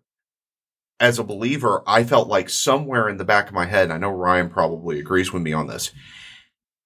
[1.00, 3.98] as a believer, I felt like somewhere in the back of my head, and I
[3.98, 5.92] know Ryan probably agrees with me on this.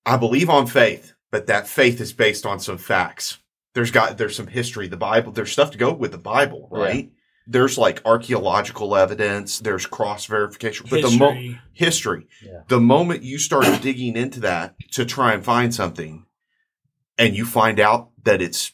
[0.06, 3.40] I believe on faith, but that faith is based on some facts.
[3.76, 7.12] There's got there's some history, the Bible, there's stuff to go with the Bible, right?
[7.48, 11.60] There's like archaeological evidence, there's cross verification, but the mo- History.
[11.74, 12.28] history.
[12.46, 12.62] Yeah.
[12.68, 16.26] The moment you start digging into that to try and find something
[17.18, 18.74] and you find out that it's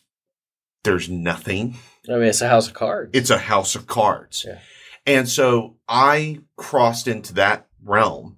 [0.84, 1.78] there's nothing,
[2.10, 3.12] I mean, it's a house of cards.
[3.14, 4.46] it's a house of cards.
[4.48, 4.60] Yeah.
[5.06, 8.38] And so I crossed into that realm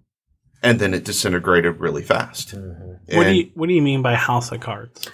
[0.64, 2.56] and then it disintegrated really fast.
[2.56, 3.00] Mhm.
[3.14, 5.08] What do you What do you mean by house of cards?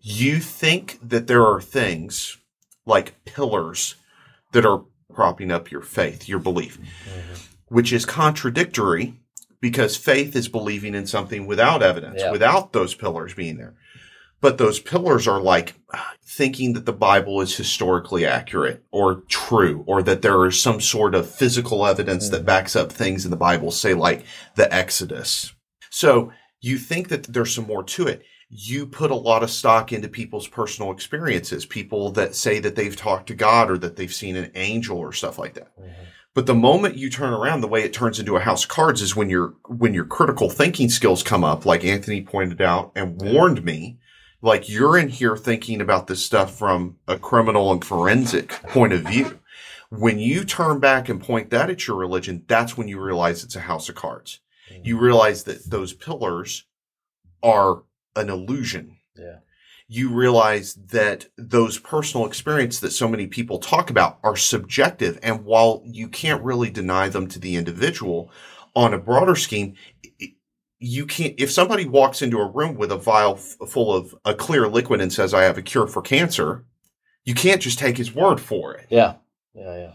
[0.00, 2.36] you think that there are things
[2.86, 3.94] like pillars
[4.52, 4.82] that are
[5.14, 6.78] propping up your faith, your belief,
[7.68, 9.14] which is contradictory
[9.60, 12.32] because faith is believing in something without evidence, Yeah.
[12.32, 13.74] without those pillars being there.
[14.42, 15.76] But those pillars are like
[16.22, 21.14] thinking that the Bible is historically accurate or true, or that there is some sort
[21.14, 22.46] of physical evidence that hmm.
[22.46, 24.24] backs up things in the Bible, say like
[24.56, 25.54] the Exodus.
[25.90, 28.24] So you think that there's some more to it.
[28.54, 32.96] you put a lot of stock into people's personal experiences, people that say that they've
[32.96, 35.74] talked to God or that they've seen an angel or stuff like that.
[35.78, 36.02] Mm-hmm.
[36.34, 39.02] But the moment you turn around, the way it turns into a house of cards
[39.02, 43.20] is when your when your critical thinking skills come up, like Anthony pointed out and
[43.20, 43.98] warned me.
[44.42, 49.02] Like you're in here thinking about this stuff from a criminal and forensic point of
[49.02, 49.38] view.
[49.90, 53.56] When you turn back and point that at your religion, that's when you realize it's
[53.56, 54.40] a house of cards.
[54.70, 54.82] Mm-hmm.
[54.84, 56.64] You realize that those pillars
[57.42, 57.82] are
[58.16, 59.38] an illusion Yeah.
[59.88, 65.18] you realize that those personal experiences that so many people talk about are subjective.
[65.22, 68.30] And while you can't really deny them to the individual
[68.74, 69.74] on a broader scheme,
[70.82, 74.34] you can't, if somebody walks into a room with a vial f- full of a
[74.34, 76.64] clear liquid and says, I have a cure for cancer,
[77.24, 78.86] you can't just take his word for it.
[78.90, 79.14] Yeah.
[79.54, 79.76] Yeah.
[79.76, 79.92] Yeah.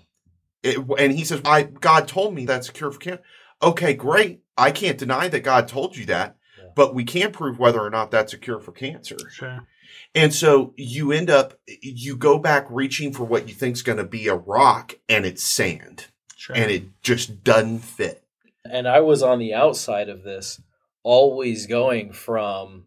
[0.64, 3.24] It- and he says, I, God told me that's a cure for cancer.
[3.62, 4.42] Okay, great.
[4.58, 6.70] I can't deny that God told you that, Yeah.
[6.76, 9.18] but we can prove whether or not that's a cure for cancer.
[9.32, 9.68] Sure.
[10.16, 14.04] And so you end up, you go back reaching for what you think's going to
[14.04, 16.56] be a rock and it's sand Sure.
[16.56, 18.24] and it just doesn't fit.
[18.70, 20.62] And I was on the outside of this,
[21.08, 22.86] always going from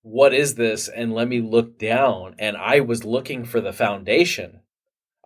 [0.00, 4.60] what is this and let me look down and I was looking for the foundation.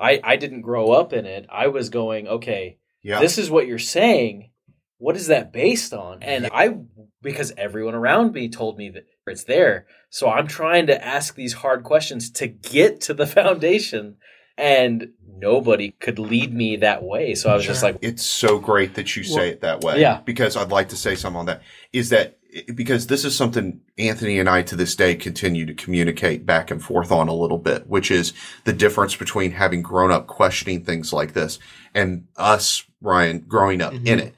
[0.00, 1.46] I I didn't grow up in it.
[1.48, 3.20] I was going, okay, Yeah.
[3.20, 4.50] this is what you're saying.
[4.98, 6.24] What is that based on?
[6.24, 6.76] And I
[7.22, 9.86] because everyone around me told me that it's there.
[10.10, 14.16] So I'm trying to ask these hard questions to get to the foundation
[14.58, 15.12] and
[15.42, 17.34] nobody could lead me that way.
[17.34, 20.00] So I was just like it's so great that you say Well, it that way.
[20.00, 20.20] Yeah.
[20.24, 21.62] Because I'd like to say something on that
[21.92, 22.38] is that
[22.74, 26.82] because this is something Anthony and I to this day continue to communicate back and
[26.82, 28.34] forth on a little bit, which is
[28.64, 31.58] the difference between having grown up questioning things like this
[31.94, 34.06] and us, Ryan, growing up mm-hmm.
[34.06, 34.34] in it.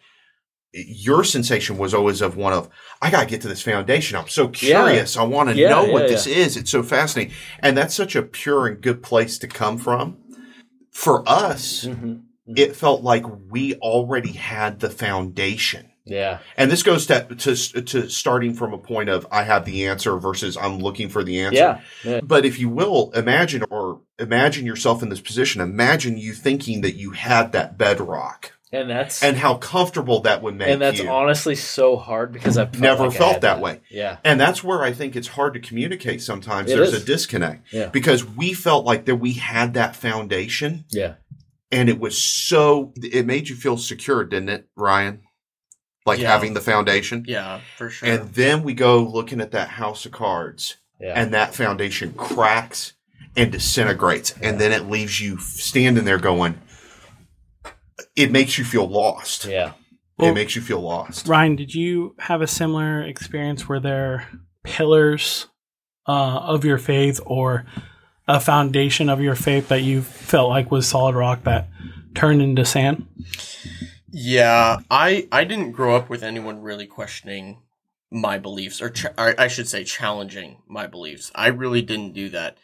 [0.76, 2.68] Your sensation was always of one of,
[3.00, 4.16] I got to get to this foundation.
[4.18, 5.16] I'm so curious.
[5.16, 6.08] I want to Yeah, know yeah, what yeah.
[6.08, 6.56] this is.
[6.56, 7.32] It's so fascinating.
[7.60, 10.16] And that's such a pure and good place to come from.
[10.90, 12.22] For us, Mhm.
[12.56, 15.90] it felt like we already had the foundation.
[16.06, 16.38] Yeah.
[16.56, 20.18] And this goes to, to to starting from a point of I have the answer
[20.18, 21.56] versus I'm looking for the answer.
[21.56, 21.80] Yeah.
[22.04, 22.20] yeah.
[22.22, 26.96] But if you will imagine or imagine yourself in this position, imagine you thinking that
[26.96, 31.08] you had that bedrock And that's and how comfortable that would make and that's you.
[31.08, 33.80] honestly so hard because I've Never like felt had that way.
[33.90, 34.16] Yeah.
[34.24, 36.70] And that's where I think it's hard to communicate sometimes.
[36.70, 37.02] It There's is.
[37.02, 37.87] a disconnect Yeah.
[37.88, 41.14] because we felt like that we had that foundation Yeah.
[41.70, 45.20] and it was so it made you feel secure, didn't it, Ryan?
[46.06, 46.30] Like Yeah.
[46.32, 47.24] having the foundation.
[47.26, 48.08] Yeah, for sure.
[48.08, 51.14] And then we go looking at that house of cards, Yeah.
[51.16, 52.92] and that foundation cracks
[53.37, 56.60] and disintegrates, and then it leaves you standing there going.
[58.16, 59.44] It makes you feel lost.
[59.44, 59.72] yeah.
[60.16, 61.27] Well- it makes you feel lost.
[61.27, 64.29] Ryan, did you have a similar experience where there
[64.62, 65.48] pillars
[66.07, 67.66] uh, of your faith or
[68.29, 71.68] a foundation of your faith that you felt like was solid rock that
[72.14, 73.07] turned into sand?
[74.11, 77.62] Yeah, I I didn't grow up with anyone really questioning
[78.11, 81.33] my beliefs, or, ch- or I should say, challenging my beliefs.
[81.35, 82.57] I really didn't do that.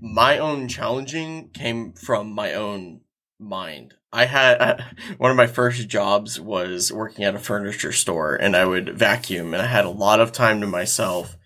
[0.00, 3.02] My own challenging came from my own
[3.44, 3.94] mind.
[4.12, 4.84] I had
[5.18, 9.52] one of my first jobs was working at a furniture store, and I would vacuum,
[9.54, 11.36] and I had a lot of time to myself,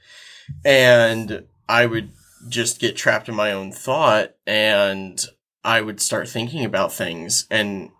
[0.65, 2.11] and I would
[2.49, 5.23] just get trapped in my own thought, and
[5.65, 7.91] I would start thinking about things and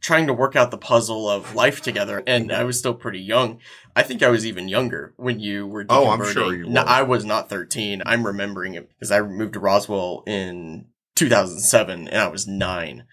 [0.00, 2.22] trying to work out the puzzle of life together.
[2.26, 3.58] And I was still pretty young.
[3.96, 5.86] I think I was even younger when you were.
[5.88, 6.82] Oh, I'm sure you No.
[6.82, 8.02] I was not 13.
[8.04, 13.04] I'm remembering it because I moved to Roswell in 2007 and I was nine.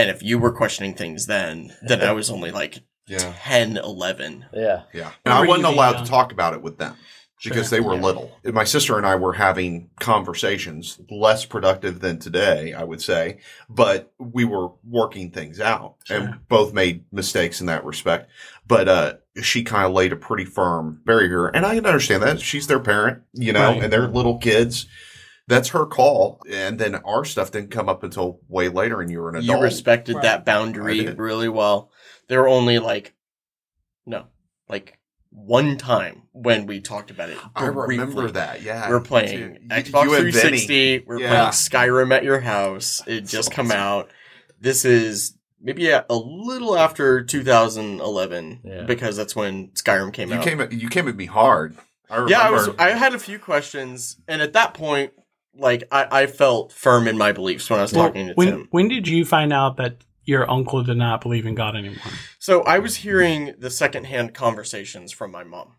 [0.00, 4.46] And if you were questioning things then, then I was only like Yeah, 10, 11.
[4.54, 4.82] Yeah.
[4.94, 5.10] yeah.
[5.24, 6.04] And I wasn't allowed young?
[6.04, 6.96] to talk about it with them
[7.44, 7.78] because Sure.
[7.78, 8.00] they were Yeah.
[8.02, 8.32] little.
[8.44, 14.12] My sister and I were having conversations, less productive than today, I would say, but
[14.18, 16.16] we were working things out Sure.
[16.18, 18.30] and both made mistakes in that respect.
[18.66, 22.40] But uh, she kind of laid a pretty firm barrier, and I can understand that.
[22.40, 23.82] She's their parent, you know, Right.
[23.82, 24.86] and they're little kids.
[25.50, 26.40] That's her call.
[26.50, 29.58] And then our stuff didn't come up until way later, and you were an adult.
[29.58, 30.22] You respected Right.
[30.22, 31.90] that boundary really well.
[32.28, 33.14] There were only like,
[34.06, 34.26] no,
[34.68, 34.98] like
[35.30, 37.38] one time when we talked about it.
[37.56, 38.32] I remember briefly.
[38.32, 38.62] that.
[38.62, 40.32] Yeah, We're playing You- Xbox you and Benny.
[40.32, 41.04] 360.
[41.06, 41.28] We're Yeah.
[41.28, 43.02] playing Skyrim at your house.
[43.06, 43.78] It just so come awesome.
[43.80, 44.10] out.
[44.60, 48.82] This is maybe a, a little after 2011 Yeah.
[48.84, 50.44] because that's when Skyrim came You out.
[50.44, 51.76] came at you came at me hard.
[52.08, 52.30] I remember.
[52.32, 52.68] yeah, I was.
[52.78, 55.12] I had a few questions, and at that point,
[55.56, 58.48] like I, I felt firm in my beliefs when I was Well, talking to when
[58.48, 58.68] Tim.
[58.70, 61.98] when did you find out that your uncle did not believe in God anymore?
[62.38, 65.76] So I was hearing the secondhand conversations from my mom.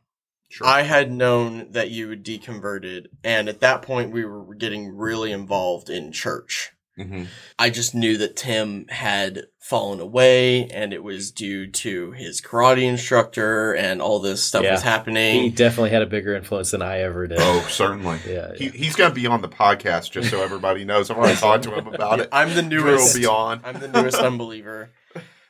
[0.49, 0.67] Sure.
[0.67, 5.31] I had known that you had deconverted, and at that point, we were getting really
[5.31, 6.71] involved in church.
[6.97, 7.23] Hmm
[7.57, 12.83] I just knew that Tim had fallen away, and it was due to his karate
[12.83, 14.71] instructor, and all this stuff Yeah.
[14.71, 15.43] was happening.
[15.43, 17.37] He definitely had a bigger influence than I ever did.
[17.39, 18.19] Oh, certainly.
[18.27, 18.71] Yeah, He, yeah.
[18.71, 21.09] he's going to be on the podcast just so everybody knows.
[21.09, 22.29] I'm going to talk to him about it.
[22.31, 23.13] I'm the Drew newest.
[23.15, 23.61] will be on.
[23.63, 24.89] I'm the newest unbeliever.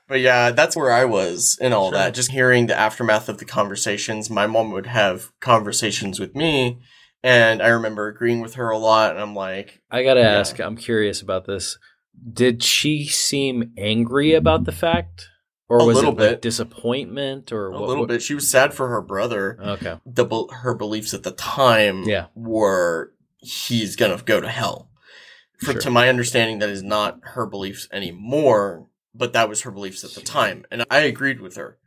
[0.07, 1.97] But yeah, that's where I was in all Sure.
[1.97, 2.13] that.
[2.13, 4.29] Just hearing the aftermath of the conversations.
[4.29, 6.79] My mom would have conversations with me,
[7.23, 9.11] and I remember agreeing with her a lot.
[9.11, 10.39] And I'm like, I gotta Yeah.
[10.39, 10.59] ask.
[10.59, 11.77] I'm curious about this.
[12.33, 15.27] Did she seem angry about the fact,
[15.69, 16.41] or A was little it like bit.
[16.41, 18.21] disappointment, or a what- little what- bit.
[18.21, 19.57] She was sad for her brother.
[19.61, 19.97] Okay.
[20.05, 22.27] The her beliefs at the time Yeah.
[22.35, 24.89] were he's gonna go to hell.
[25.59, 25.81] For, Sure.
[25.81, 30.11] To my understanding, that is not her beliefs anymore, but that was her beliefs at
[30.11, 31.77] the time, and I agreed with her.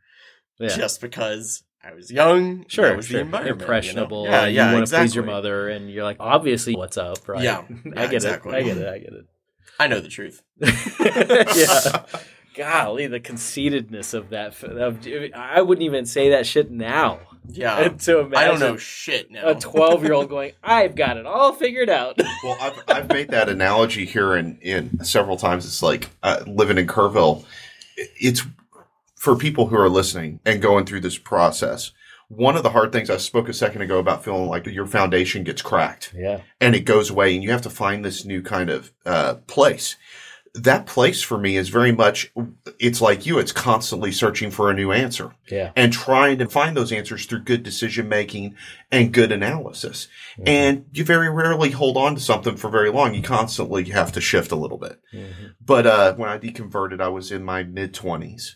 [0.57, 0.69] Yeah.
[0.69, 2.65] just because I was young.
[2.67, 3.19] Sure, that was sure.
[3.19, 3.61] the environment.
[3.61, 4.23] impressionable.
[4.25, 4.37] You know?
[4.37, 5.07] Yeah, and yeah, You want exactly.
[5.07, 7.43] to please your mother, and you're like, obviously, what's up, right?
[7.43, 7.63] Yeah,
[7.95, 8.53] I get exactly.
[8.53, 8.55] it.
[8.55, 8.87] I get it.
[8.87, 9.25] I get it.
[9.79, 10.41] I know the truth.
[10.59, 12.05] yeah.
[12.55, 14.63] Golly, the conceitedness of that.
[14.63, 15.05] Of,
[15.35, 17.19] I wouldn't even say that shit now.
[17.49, 19.49] Yeah, And to imagine I don't know shit now.
[19.49, 22.17] a 12 year old going, I've got it all figured out.
[22.43, 25.65] Well, I've, I've made that analogy here in, in several times.
[25.65, 27.43] It's like uh, living in Kerrville.
[27.97, 28.43] It's
[29.15, 31.91] for people who are listening and going through this process.
[32.27, 35.43] One of the hard things I spoke a second ago about feeling like your foundation
[35.43, 36.41] gets cracked yeah.
[36.59, 39.95] and it goes away and you have to find this new kind of uh, place.
[40.55, 42.31] That place for me is very much,
[42.79, 45.71] it's like you, it's constantly searching for a new answer Yeah.
[45.75, 48.55] and trying to find those answers through good decision making
[48.89, 50.07] and good analysis.
[50.45, 53.13] And you very rarely hold on to something for very long.
[53.13, 54.99] You constantly have to shift a little bit.
[55.13, 55.55] Mhm.
[55.63, 58.55] But uh, when I deconverted, I was in my mid 20s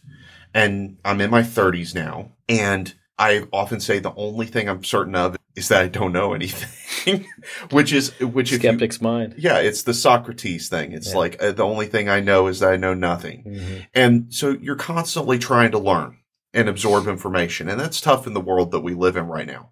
[0.53, 2.31] and I'm in my 30s now.
[2.47, 6.33] And I often say the only thing I'm certain of is that I don't know
[6.33, 7.27] anything,
[7.71, 9.35] which is, which if you, Skeptic's mind.
[9.37, 10.93] yeah, it's the Socrates thing.
[10.93, 11.17] It's Yeah.
[11.17, 13.43] like uh, the only thing I know is that I know nothing.
[13.45, 13.85] Mhm.
[13.93, 16.17] And so you're constantly trying to learn
[16.53, 17.67] and absorb information.
[17.69, 19.71] And that's tough in the world that we live in right now.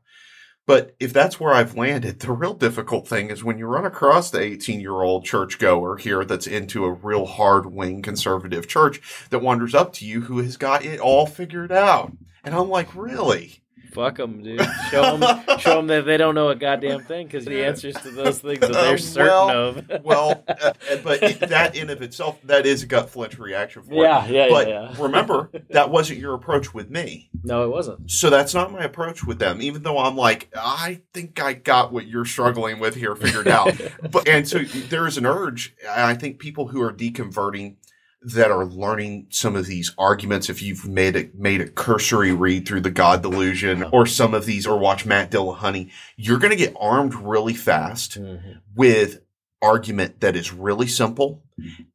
[0.68, 4.30] But if that's where I've landed, the real difficult thing is when you run across
[4.30, 9.40] the 18 year old churchgoer here that's into a real hard wing conservative church that
[9.40, 12.12] wanders up to you who has got it all figured out.
[12.44, 13.62] And I'm like, really?
[13.98, 14.62] Fuck them, dude.
[14.92, 18.12] Show them, show them that they don't know a goddamn thing because the answers to
[18.12, 20.04] those things that they're Uh, certain well, of.
[20.06, 20.74] Well, uh,
[21.04, 24.32] but it, that in of itself, that is a gut flinch reaction for yeah, it.
[24.32, 25.04] yeah, But yeah, yeah.
[25.04, 27.30] remember, that wasn't your approach with me.
[27.44, 28.12] No, it wasn't.
[28.12, 31.92] So that's not my approach with them, even though I'm like, I think I got
[31.92, 33.74] what you're struggling with here figured out.
[34.12, 35.76] but and so there is an urge.
[35.90, 37.76] I think people who are deconverting
[38.22, 42.68] that are learning some of these arguments, if you've made a made a cursory read
[42.68, 46.58] through the God Delusion or some of these, or watch Matt Dillahunty, you're going to
[46.58, 48.58] get armed really fast Mhm.
[48.76, 49.22] with
[49.62, 51.44] argument that is really simple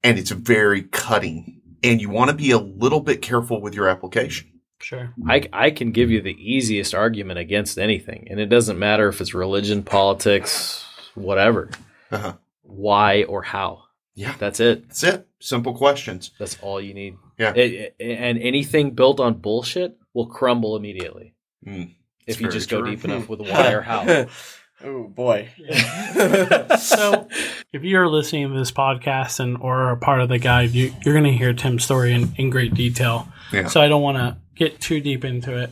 [0.02, 1.60] and it's very cutting.
[1.84, 4.48] And you want to be a little bit careful with your application.
[4.80, 5.12] Sure.
[5.28, 9.20] I, I can give you the easiest argument against anything, and it doesn't matter if
[9.20, 11.70] it's religion, politics, whatever.
[12.10, 12.34] Uh-huh.
[12.62, 13.84] Why or how.
[14.14, 14.34] Yeah.
[14.38, 14.88] That's it.
[14.88, 15.26] That's it.
[15.40, 16.30] Simple questions.
[16.38, 17.16] That's all you need.
[17.38, 17.52] Yeah.
[17.54, 21.34] It- it- and anything built on bullshit will crumble immediately
[21.66, 21.90] Mm.
[22.26, 24.26] if you very just go deep enough with why or how.
[24.84, 25.48] oh boy.
[26.78, 27.28] so
[27.72, 30.92] if you're listening to this podcast and or are a part of the guide you,
[31.04, 33.68] you're going to hear tim's story in, in great detail Yeah.
[33.68, 35.70] so i don't want to get too deep into it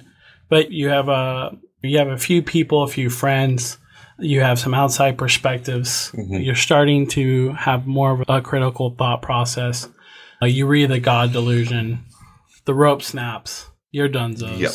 [0.49, 3.79] but you have a you have a few people a few friends
[4.21, 6.45] you have some outside perspectives Mhm.
[6.45, 9.89] you're starting to have more of a critical thought process
[10.43, 12.05] uh, you read the god delusion
[12.67, 14.73] the rope snaps you're dunzos Yep.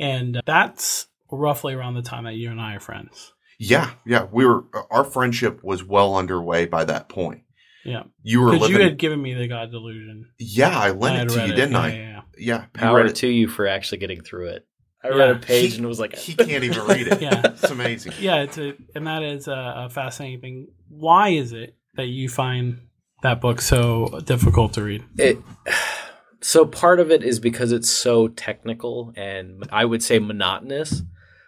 [0.00, 4.26] and that's roughly around the time that you and i are friends Yeah, yeah.
[4.30, 7.42] We were our friendship was well underway by that point.
[7.84, 8.76] yeah You were Because living.
[8.76, 10.26] you had given me the God Delusion.
[10.38, 11.88] yeah, I I lent had it to read you, didn't yeah, I?
[11.88, 12.20] Yeah, yeah.
[12.38, 12.60] Yeah.
[12.62, 13.16] you Power it.
[13.16, 14.66] to you for actually getting through it.
[15.02, 15.14] I Yeah.
[15.16, 17.20] read a page He- and was like, He can't even read it.
[17.22, 17.40] Yeah.
[17.44, 18.12] It's amazing.
[18.20, 20.68] Yeah, it's a, and that is a, a fascinating thing.
[20.88, 22.80] Why is it that you find
[23.22, 25.04] that book so difficult to read?
[25.16, 25.38] it
[26.40, 31.02] so part of it is because it's so technical and i would say monotonous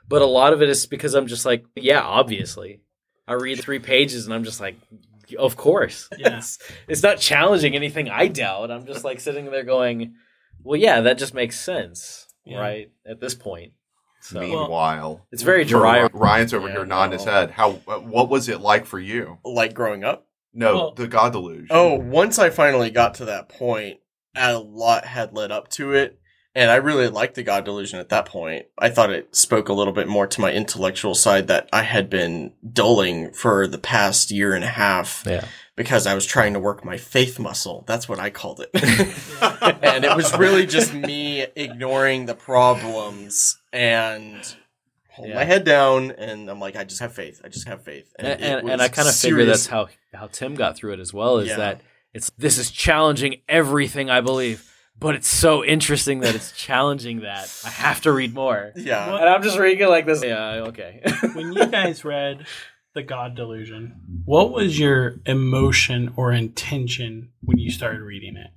[0.09, 2.81] but a lot of it is because i'm just like yeah obviously
[3.29, 4.75] i read three pages and i'm just like
[5.39, 6.37] of course Yeah.
[6.39, 10.15] it's, it's not challenging anything i doubt i'm just like sitting there going
[10.65, 12.59] well yeah that just makes sense Yeah.
[12.59, 13.73] right at this point
[14.23, 17.53] so Meanwhile, it's very dry Ryan's over Yeah, here nodding his head.
[17.53, 17.81] How?
[17.89, 19.39] Uh, what was it like for you?
[19.45, 20.27] like growing up.
[20.53, 21.69] No, Well- the God delusion.
[21.71, 23.99] Oh, once I finally got to that point,
[24.37, 26.19] a lot had led up to it.
[26.55, 28.67] And I really liked the God delusion at that point.
[28.77, 32.11] I thought it spoke a little bit more to my intellectual side that I had
[32.11, 35.45] been dulling for the past year and a half Yeah.
[35.81, 37.85] Because I was trying to work my faith muscle.
[37.87, 38.69] That's what I called it.
[39.83, 44.57] and it was really just me ignoring the problems and
[45.09, 46.11] holding my head down.
[46.11, 47.41] And I'm like, I just have faith.
[47.43, 48.13] I just have faith.
[48.19, 51.01] And, it and, and I kind of figure that's how, how Tim got through it
[51.01, 51.57] as well is Yeah.
[51.57, 51.81] that
[52.13, 57.59] it's this is challenging everything I believe, but it's so interesting that it's challenging that
[57.65, 58.73] I have to read more.
[58.77, 59.17] Yeah.
[59.17, 60.23] And I'm just reading it like this.
[60.23, 61.01] Yeah, okay.
[61.33, 62.45] when you guys read
[62.95, 68.51] the God Delusion, what was your emotion or intention when you started reading it?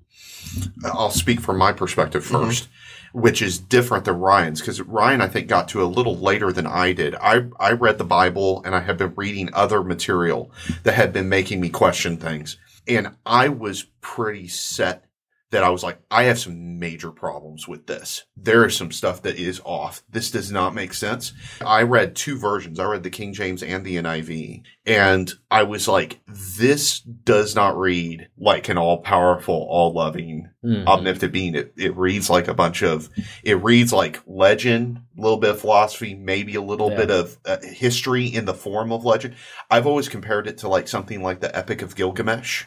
[0.86, 2.50] I'll speak from my perspective mm-hmm.
[2.50, 2.68] 1st
[3.14, 6.66] which is different than Ryan's because Ryan, I think, got to a little later than
[6.66, 7.16] I did.
[7.16, 11.30] I, I read the Bible and I had been reading other material that had been
[11.30, 12.58] making me question things.
[12.88, 15.06] And I was pretty set
[15.54, 18.24] that I was like, I have some major problems with this.
[18.36, 20.02] There is some stuff that is off.
[20.10, 21.32] This does not make sense.
[21.66, 22.80] I read two versions.
[22.80, 24.64] I read the King James and the NIV.
[24.86, 30.88] And I was like, this does not read like an all powerful, all loving, Mhm.
[30.88, 31.56] omnipotent being.
[31.56, 33.10] It, it reads like a bunch of,
[33.44, 36.98] it reads like legend, a little bit of philosophy, maybe a little Yeah.
[36.98, 39.36] bit of uh, history in the form of legend.
[39.70, 42.66] I've always compared it to like something like the Epic of Gilgamesh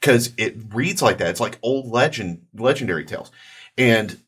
[0.00, 1.28] because it reads like that.
[1.28, 3.30] It's like old legend, legendary tales.
[3.76, 4.20] And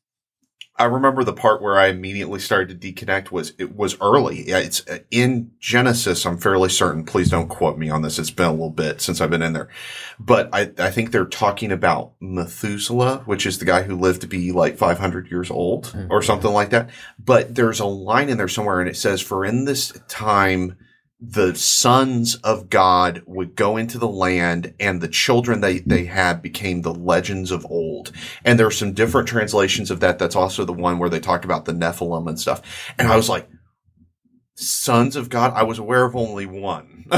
[0.80, 4.38] I remember the part where I immediately started to deconnect was it was early.
[4.48, 6.24] It's uh, in Genesis.
[6.24, 7.04] I'm fairly certain.
[7.04, 8.18] Please don't quote me on this.
[8.18, 9.68] It's been a little bit since I've been in there,
[10.18, 14.26] but I, I think they're talking about Methuselah, which is the guy who lived to
[14.26, 16.88] be like 500 years old or something like that.
[17.18, 20.78] But there's a line in there somewhere and it says, for in this time,
[21.22, 26.40] the sons of God would go into the land and the children they, they had
[26.40, 28.10] became the legends of old.
[28.42, 30.18] And there are some different translations of that.
[30.18, 32.62] That's also the one where they talk about the Nephilim and stuff.
[32.98, 33.48] And I was like,
[34.54, 35.52] sons of God?
[35.54, 37.04] I was aware of only one.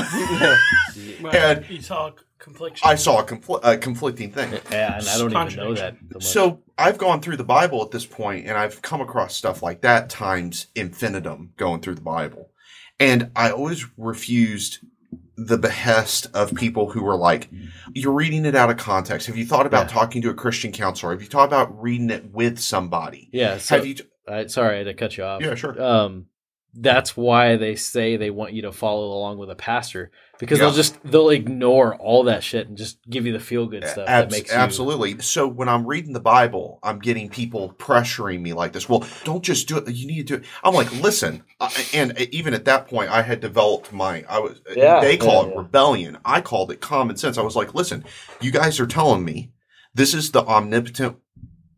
[1.20, 2.88] Well, And- you saw confliction.
[2.88, 4.52] I saw a, confl- a conflicting thing.
[4.70, 5.96] Yeah, and I don't even know that.
[6.14, 6.18] So.
[6.20, 9.82] So I've gone through the Bible at this point and I've come across stuff like
[9.82, 12.50] that times infinitum going through the Bible.
[13.02, 14.78] And I always refused
[15.36, 17.48] the behest of people who were like,
[17.94, 19.26] you're reading it out of context.
[19.26, 19.94] Have you thought about Yeah.
[19.94, 21.12] talking to a Christian counselor?
[21.12, 23.28] Have you thought about reading it with somebody?
[23.32, 23.96] yeah, so, Have you?
[24.28, 25.42] I, sorry to cut you off.
[25.42, 25.80] Yeah, sure.
[25.82, 26.26] Um,
[26.74, 30.10] that's why they say they want you to follow along with a pastor
[30.42, 30.64] because Yeah.
[30.64, 34.08] they'll just they'll ignore all that shit and just give you the feel good stuff
[34.08, 35.20] that makes you absolutely.
[35.20, 38.88] So when I'm reading the Bible, I'm getting people pressuring me like this.
[38.88, 39.88] Well, don't just do it.
[39.94, 40.48] You need to do it.
[40.64, 41.44] I'm like, listen.
[41.60, 44.24] I, and uh, even at that point, I had developed my.
[44.28, 44.60] I was.
[44.68, 45.58] Uh, yeah, they call yeah, it yeah.
[45.58, 46.18] rebellion.
[46.24, 47.38] I called it common sense.
[47.38, 48.04] I was like, listen.
[48.40, 49.52] You guys are telling me
[49.94, 51.18] this is the omnipotent,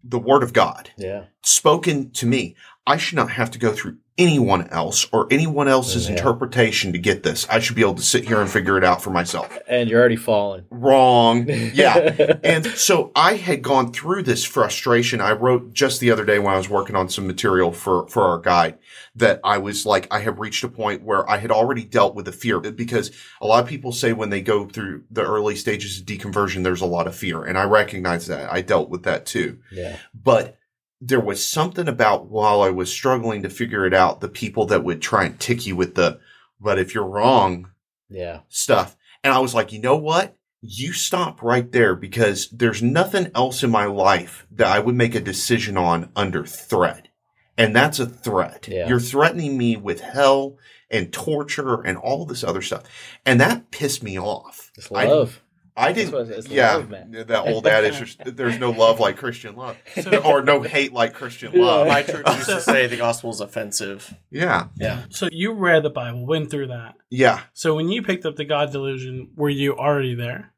[0.03, 2.57] the Word of God Yeah, spoken to me.
[2.87, 6.13] I should not have to go through anyone else or anyone else's Yeah.
[6.15, 7.47] interpretation to get this.
[7.51, 9.59] I should be able to sit here and figure it out for myself.
[9.67, 10.67] and you're already falling.
[10.71, 11.49] Wrong.
[11.49, 12.37] Yeah.
[12.45, 15.21] and so I had gone through this frustration.
[15.21, 18.23] I wrote just the other day when I was working on some material for, for
[18.25, 18.79] our guide
[19.17, 22.27] that I was like, I have reached a point where I had already dealt with
[22.27, 23.11] the fear because
[23.41, 26.83] a lot of people say when they go through the early stages of deconversion, there's
[26.83, 27.43] a lot of fear.
[27.43, 28.53] And I recognize that.
[28.53, 30.59] I dealt with that too yeah, but
[31.01, 34.85] there was something about while I was struggling to figure it out, the people that
[34.85, 36.21] would try and tick you with the,
[36.61, 37.71] but if you're wrong
[38.09, 38.97] yeah, stuff.
[39.23, 40.37] And I was like, you know what?
[40.61, 45.15] You stop right there because there's nothing else in my life that I would make
[45.15, 47.09] a decision on under threat.
[47.57, 48.69] And that's a threat.
[48.69, 48.89] Yeah.
[48.89, 50.57] You're threatening me with hell
[50.91, 52.85] and torture and all this other stuff.
[53.27, 54.73] And that pissed me off.
[54.77, 55.41] it's I- love.
[55.77, 56.13] I didn't.
[56.15, 57.11] what it's yeah, love, man.
[57.27, 58.17] that old adage.
[58.17, 59.77] there's- There's no love like Christian love,
[60.25, 61.89] or no hate like Christian love.
[61.89, 64.15] My church used to say the gospel is offensive.
[64.31, 65.05] Yeah, Yeah.
[65.11, 66.95] so you read the Bible, went through that.
[67.11, 67.41] yeah.
[67.55, 70.53] So when you picked up the God Delusion, were you already there?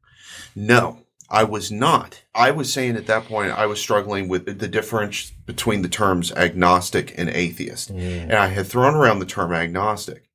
[0.54, 1.00] No,
[1.30, 2.22] I was not.
[2.34, 6.30] I was saying at that point I was struggling with the difference between the terms
[6.32, 8.00] agnostic and atheist, mm.
[8.24, 10.28] and I had thrown around the term agnostic,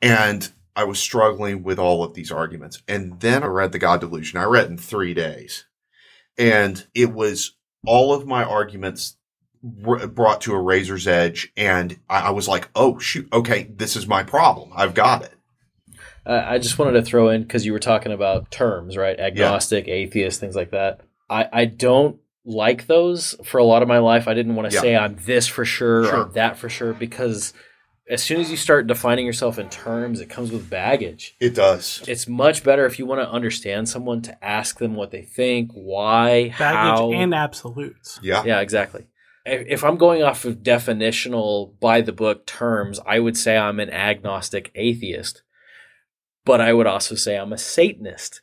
[0.00, 2.82] and I was struggling with all of these arguments.
[2.88, 4.38] And then I read the God Delusion.
[4.38, 5.66] I read it in three days,
[6.36, 7.52] and it was
[7.86, 9.16] all of my arguments
[9.86, 13.94] r- brought to a razor's edge, and I, I was like, "Oh shoot, okay, this
[13.96, 14.70] is my problem.
[14.74, 15.34] I've got it."
[16.26, 19.18] I I just wanted to throw in because you were talking about terms, right?
[19.18, 21.00] Agnostic, atheist, things like that.
[21.30, 24.28] I, I don't like those for a lot of my life.
[24.28, 24.80] I didn't want to Yeah.
[24.82, 26.20] say I'm this for sure, Sure.
[26.22, 27.52] or that for sure because
[28.08, 31.36] as soon as you start defining yourself in terms, it comes with baggage.
[31.40, 32.02] It does.
[32.06, 35.70] It's much better if you want to understand someone to ask them what they think,
[35.72, 37.12] why, Baggage how.
[37.12, 38.20] and absolutes.
[38.22, 38.44] Yeah.
[38.44, 39.06] yeah, exactly.
[39.46, 43.90] if I'm going off of definitional by the book terms, I would say I'm an
[43.90, 45.42] agnostic atheist,
[46.44, 48.42] but I would also say I'm a Satanist.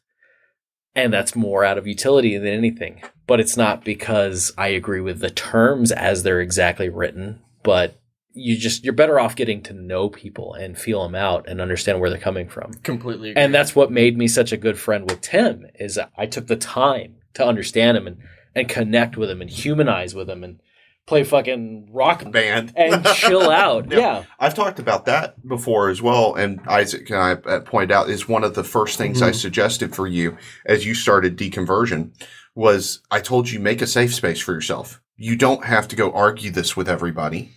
[0.94, 3.02] And that's more out of utility than anything.
[3.26, 8.01] But it's not because I agree with the terms as they're exactly written, but
[8.34, 12.00] you just you're better off getting to know people and feel them out and understand
[12.00, 12.74] where they're coming from.
[12.84, 13.32] Completely.
[13.32, 13.44] Agree.
[13.44, 16.56] And that's what made me such a good friend with Tim is I took the
[16.56, 18.18] time to understand him and
[18.54, 20.60] and connect with him and humanize with him and
[21.08, 23.88] play fucking rock band and chill out.
[23.88, 24.24] No, yeah.
[24.40, 26.36] I've talked about that before as well.
[26.36, 29.96] And Isaac and I uh, pointed out is one of the first things I suggested
[29.96, 32.12] for you as you started deconversion
[32.56, 35.02] was I told you make a safe space for yourself.
[35.16, 37.52] You don't have to go argue this with everybody.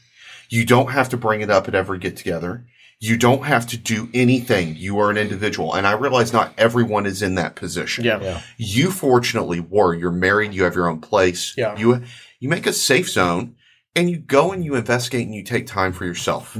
[0.48, 2.66] You don't have to bring it up at every get together.
[3.00, 4.76] You don't have to do anything.
[4.76, 5.74] You are an individual.
[5.74, 8.04] And I realize not everyone is in that position.
[8.04, 8.20] yeah.
[8.22, 8.40] Yeah.
[8.56, 9.94] You fortunately were.
[9.94, 10.54] You're married.
[10.54, 11.54] You have your own place.
[11.56, 11.76] Yeah.
[11.76, 12.02] You
[12.40, 13.56] you make a safe zone,
[13.96, 16.56] and you go and you investigate and you take time for yourself.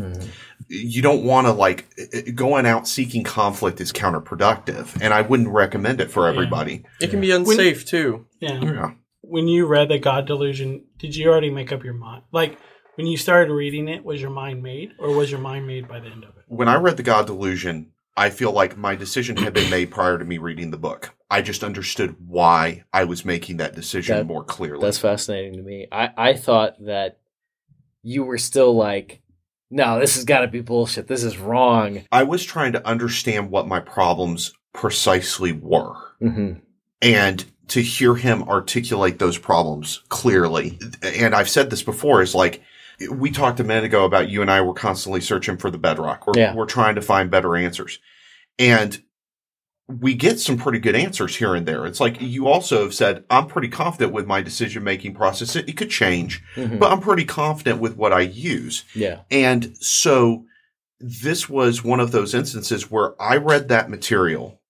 [0.69, 5.49] You don't want to like uh, going out seeking conflict is counterproductive, and I wouldn't
[5.51, 6.31] recommend it for Yeah.
[6.35, 6.85] everybody.
[7.01, 8.27] It can be unsafe too.
[8.41, 8.61] Yeah.
[8.63, 8.91] Yeah.
[9.23, 12.25] When you read the God Delusion, did you already make up your mind?
[12.33, 12.59] Like
[12.97, 16.01] when you started reading it, was your mind made, or was your mind made by
[16.01, 16.45] the end of it?
[16.49, 20.19] When I read The God Delusion, I feel like my decision had been made prior
[20.19, 21.15] to me reading the book.
[21.31, 24.83] I just understood why I was making that decision That- more clearly.
[24.83, 25.89] That's fascinating to me.
[25.91, 27.19] I, I thought that
[28.03, 29.21] you were still like,
[29.71, 31.09] no, this has got to be bullshit.
[31.09, 32.05] This is wrong.
[32.13, 35.95] I was trying to understand what my problems precisely were.
[36.23, 36.61] Mm-hmm.
[37.03, 40.79] and to hear him articulate those problems clearly.
[41.03, 42.63] And I've said this before is like,
[43.11, 46.27] we talked a minute ago about you and I were constantly searching for the bedrock.
[46.27, 46.55] We're, Yeah.
[46.55, 47.99] we're trying to find better answers.
[48.59, 49.01] And
[49.89, 51.85] we get some pretty good answers here and there.
[51.85, 55.57] It's like you also have said, I'm pretty confident with my decision making process.
[55.57, 56.79] It, it could change, Mhm.
[56.79, 58.85] but I'm pretty confident with what I use.
[58.95, 59.21] Yeah.
[59.31, 60.45] And so
[61.01, 64.61] this was one of those instances where I read that material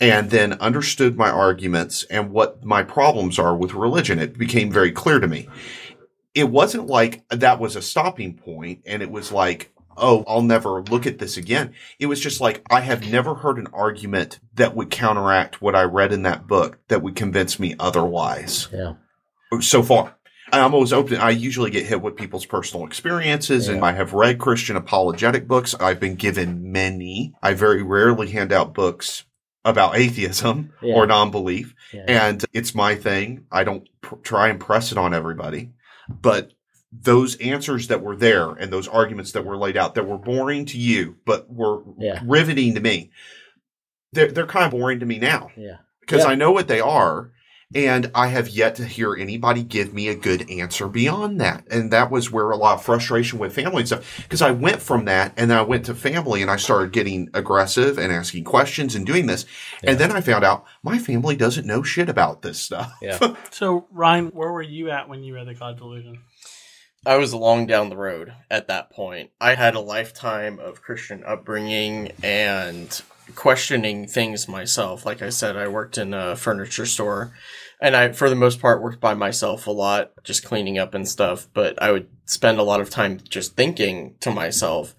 [0.00, 4.18] and then understood my arguments and what my problems are with religion.
[4.18, 5.48] It became very clear to me.
[6.34, 10.80] It wasn't like that was a stopping point and it was like, oh, I'll never
[10.82, 11.74] look at this again.
[11.98, 15.82] It was just like, I have never heard an argument that would counteract what I
[15.82, 18.94] read in that book that would convince me otherwise Yeah.
[19.60, 20.16] so far.
[20.50, 21.16] I'm always open.
[21.18, 25.74] I usually get hit with people's personal experiences and I have read Christian apologetic books.
[25.78, 27.32] I've been given many.
[27.42, 29.24] I very rarely hand out books
[29.64, 30.94] about atheism Yeah.
[30.94, 31.74] or non-belief.
[31.92, 32.04] Yeah.
[32.08, 33.44] And it's my thing.
[33.52, 35.70] I don't pr- try and press it on everybody,
[36.08, 36.52] but
[36.92, 40.66] those answers that were there and those arguments that were laid out that were boring
[40.66, 42.20] to you, but were Yeah.
[42.24, 43.10] riveting to me.
[44.12, 45.78] They're, they're kind of boring to me now yeah.
[46.00, 46.30] because Yeah.
[46.30, 47.30] I know what they are.
[47.74, 51.66] And I have yet to hear anybody give me a good answer beyond that.
[51.70, 54.22] And that was where a lot of frustration with family and stuff.
[54.22, 57.30] Because I went from that and then I went to family and I started getting
[57.34, 59.46] aggressive and asking questions and doing this.
[59.82, 62.92] And then I found out my family doesn't know shit about this stuff.
[63.00, 63.18] Yeah.
[63.50, 66.20] So Ryan, where were you at when you read the God Delusion?
[67.04, 69.30] I was long down the road at that point.
[69.40, 73.02] I had a lifetime of Christian upbringing and
[73.34, 75.04] questioning things myself.
[75.04, 77.32] Like I said, I worked in a furniture store
[77.82, 81.06] and I, for the most part, worked by myself a lot, just cleaning up and
[81.06, 81.48] stuff.
[81.52, 84.94] But I would spend a lot of time just thinking to myself.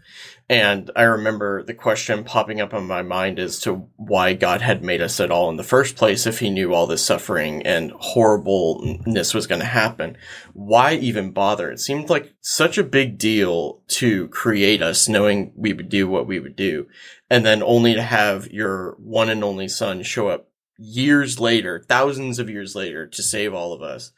[0.49, 4.83] And I remember the question popping up in my mind as to why God had
[4.83, 7.91] made us at all in the first place if he knew all this suffering and
[7.93, 10.17] horribleness was going to happen.
[10.51, 11.71] Why even bother?
[11.71, 16.27] It seemed like such a big deal to create us knowing we would do what
[16.27, 16.87] we would do.
[17.29, 22.39] And then only to have your one and only son show up years later, thousands
[22.39, 24.11] of years later to save all of us.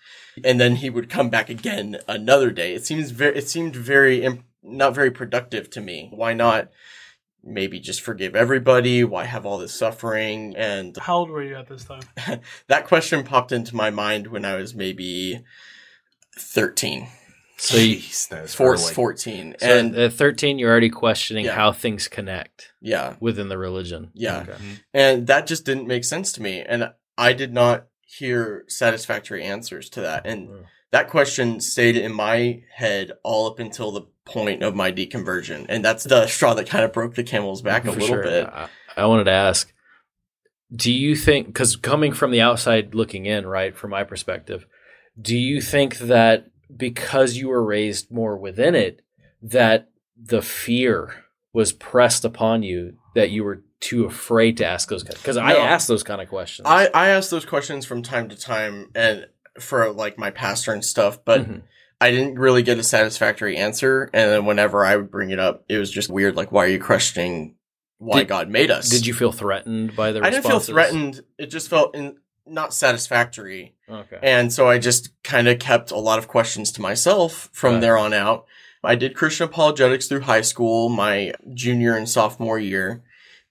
[0.44, 2.74] And then he would come back again another day.
[2.74, 6.10] It seems very, it seemed very, imp- not very productive to me.
[6.12, 6.70] Why not
[7.44, 9.04] maybe just forgive everybody?
[9.04, 10.56] Why have all this suffering?
[10.56, 12.02] And How old were you at this time?
[12.68, 15.44] that question popped into my mind when I was maybe
[16.38, 17.08] 13,
[17.58, 18.94] So, you, Jeez, that is four, early.
[18.94, 19.56] 14.
[19.60, 21.56] so and at 13, you're already questioning Yeah.
[21.56, 24.12] how things connect yeah, within the religion.
[24.14, 24.42] yeah.
[24.42, 24.58] Okay.
[24.94, 26.62] And that just didn't make sense to me.
[26.62, 30.26] And I did not hear satisfactory answers to that.
[30.26, 30.66] And Mm.
[30.92, 35.66] that question stayed in my head all up until the point of my deconversion.
[35.70, 38.24] And that's the straw that kind of broke the camel's back a For little sure.
[38.24, 38.48] bit.
[38.48, 39.72] I, I wanted to ask
[40.76, 44.66] do you think, because coming from the outside looking in, right, from my perspective,
[45.22, 49.02] do you think that because you were raised more within it,
[49.42, 49.90] that
[50.22, 55.38] the fear was pressed upon you that you were too afraid to ask those because
[55.38, 55.60] I No.
[55.60, 56.66] asked those kind of questions.
[56.68, 59.28] I, I ask those questions from time to time and
[59.60, 61.62] for like my pastor and stuff, but Mhm.
[62.02, 64.10] I didn't really get a satisfactory answer.
[64.14, 66.36] And then whenever I would bring it up, it was just weird.
[66.36, 67.56] Like, why are you questioning
[68.00, 68.90] why Did- God made us?
[68.90, 71.22] Did you feel threatened by the I didn't feel threatened.
[71.38, 72.18] It just felt in,
[72.48, 73.74] not satisfactory.
[73.90, 74.20] Okay.
[74.22, 77.82] And so I just kind of kept a lot of questions to myself from Right.
[77.82, 78.46] there on out.
[78.84, 83.04] I did Christian apologetics through high school, my junior and sophomore year.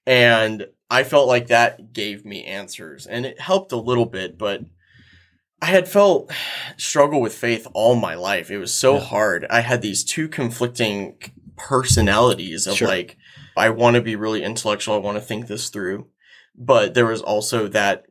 [0.06, 4.60] And I felt like that gave me answers and it helped a little bit, but
[5.60, 6.30] I had felt
[6.76, 8.50] struggle with faith all my life.
[8.50, 9.00] It was so Yeah.
[9.00, 9.46] hard.
[9.50, 11.16] I had these two conflicting
[11.56, 12.88] personalities of Sure.
[12.88, 13.16] like,
[13.56, 14.94] I want to be really intellectual.
[14.94, 16.06] I want to think this through.
[16.56, 18.04] But there was also that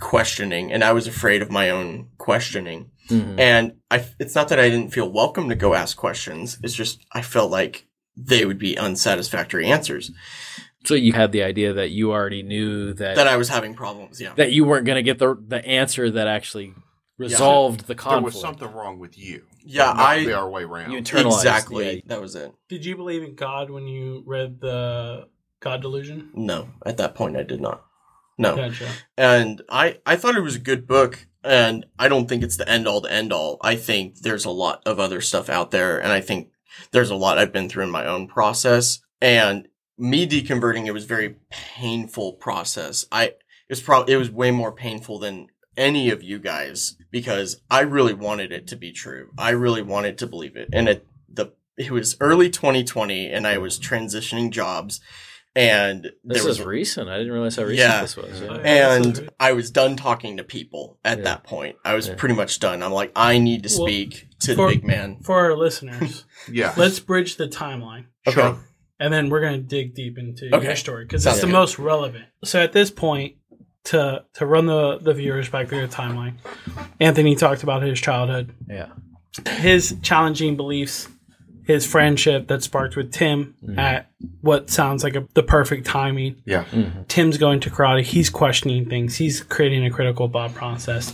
[0.00, 2.90] questioning and I was afraid of my own questioning.
[3.08, 3.38] Mhm.
[3.38, 6.58] And I, it's not that I didn't feel welcome to go ask questions.
[6.62, 10.10] It's just I felt like they would be unsatisfactory answers.
[10.86, 14.20] So you had the idea that you already knew that That I was having problems.
[14.20, 14.34] Yeah.
[14.36, 16.74] that you weren't going to get the the answer that actually
[17.18, 18.20] resolved the conflict.
[18.20, 19.44] There was something wrong with you.
[19.64, 20.90] Yeah, I- the other way around.
[20.92, 21.36] You internalized.
[21.38, 21.94] Exactly.
[21.96, 22.00] yeah.
[22.06, 22.52] That was it.
[22.68, 25.28] Did you believe in God when you read the
[25.60, 26.30] God Delusion?
[26.34, 27.82] No, at that point I did not.
[28.38, 28.56] No.
[28.56, 28.88] Gotcha.
[29.16, 32.68] And I, I thought it was a good book and I don't think it's the
[32.68, 33.58] end all to end all.
[33.60, 36.50] I think there's a lot of other stuff out there and I think
[36.90, 41.04] there's a lot I've been through in my own process and me deconverting it was
[41.04, 43.06] a very painful process.
[43.12, 43.36] I it
[43.70, 48.14] was probably it was way more painful than any of you guys because I really
[48.14, 49.30] wanted it to be true.
[49.38, 50.68] I really wanted to believe it.
[50.72, 55.00] And it the it was early 2020 and I was transitioning jobs
[55.56, 57.08] and This there was is recent.
[57.08, 58.00] I didn't realize how recent Yeah.
[58.02, 58.40] this was.
[58.40, 58.94] Yeah.
[58.96, 61.24] and I was done talking to people at Yeah.
[61.24, 61.76] that point.
[61.84, 62.14] I was Yeah.
[62.16, 62.82] pretty much done.
[62.82, 65.18] I'm like, I need to Well, speak to for- the big man.
[65.22, 66.74] For our listeners, yeah.
[66.76, 68.06] let's bridge the timeline.
[68.26, 68.40] Okay.
[68.40, 68.58] Sure.
[69.00, 70.66] and then we're going to dig deep into Okay.
[70.66, 71.52] your story because Sounds it's the good.
[71.52, 72.24] most relevant.
[72.44, 73.34] So at this point,
[73.86, 76.34] to to run the the viewers back through the timeline,
[77.00, 78.86] Anthony talked about his childhood, yeah.
[79.58, 81.08] his challenging beliefs,
[81.64, 84.10] his friendship that sparked with Tim at
[84.42, 86.42] what sounds like a, the perfect timing.
[86.44, 86.64] Yeah.
[86.64, 87.08] Mhm.
[87.08, 88.02] Tim's going to karate.
[88.02, 89.16] He's questioning things.
[89.16, 91.12] He's creating a critical thought process.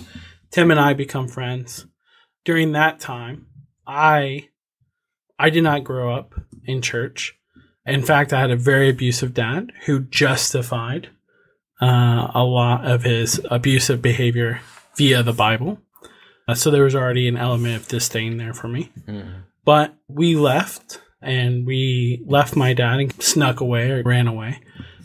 [0.51, 1.87] Tim and I become friends.
[2.45, 3.47] During that time,
[3.87, 4.49] I
[5.39, 6.35] I did not grow up
[6.65, 7.35] in church.
[7.87, 11.09] In fact, I had a very abusive dad who justified
[11.81, 14.61] uh, a lot of his abusive behavior
[14.97, 15.79] via the Bible.
[16.47, 18.91] Uh, so there was already an element of disdain there for me.
[19.09, 19.45] Mhm.
[19.71, 24.59] But we left and we left my dad and snuck away or ran away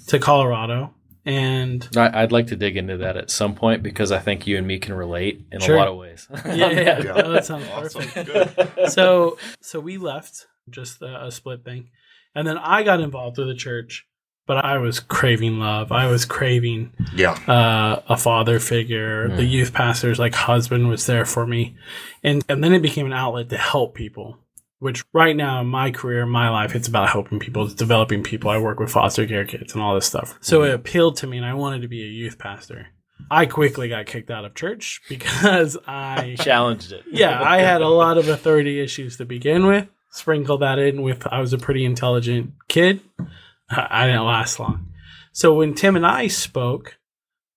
[0.07, 0.91] to Colorado.
[1.24, 4.57] And I, I'd like to dig into that at some point because I think you
[4.57, 5.76] and me can relate in Sure.
[5.76, 6.28] a lot of ways.
[6.45, 7.22] yeah, yeah, Yeah.
[7.26, 8.01] Oh, that sounds Awesome.
[8.09, 8.76] perfect.
[8.76, 8.91] Good.
[8.91, 11.89] So so we left just a, a split thing.
[12.34, 14.05] And then I got involved with the church,
[14.47, 15.91] but I was craving love.
[15.91, 17.34] I was craving Yeah.
[17.47, 19.28] uh, a father figure.
[19.30, 19.49] The Mm.
[19.51, 21.76] youth pastor's like husband was there for me,
[22.24, 24.38] and and then it became an outlet to help people.
[24.86, 28.22] Which right now in my career, in my life, it's about helping people, it's developing
[28.22, 28.52] people.
[28.52, 30.38] I work with foster care kids and all this stuff.
[30.42, 32.90] So it appealed to me, and I wanted to be a youth pastor.
[33.32, 37.04] I quickly got kicked out of church because I Challenged it.
[37.12, 39.88] yeah, I had a lot of authority issues to begin with.
[40.12, 43.02] Sprinkle that in with I was a pretty intelligent kid.
[43.68, 44.94] I I didn't last long.
[45.32, 47.00] So when Tim and I spoke,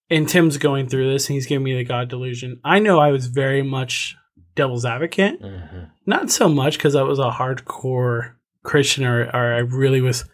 [0.09, 3.11] and Tim's going through this and he's giving me the God delusion, I know I
[3.11, 4.17] was very much
[4.59, 5.41] devil's advocate.
[5.43, 5.91] Mhm.
[6.05, 8.33] Not so much because I was a hardcore
[8.63, 10.25] Christian or, or I really was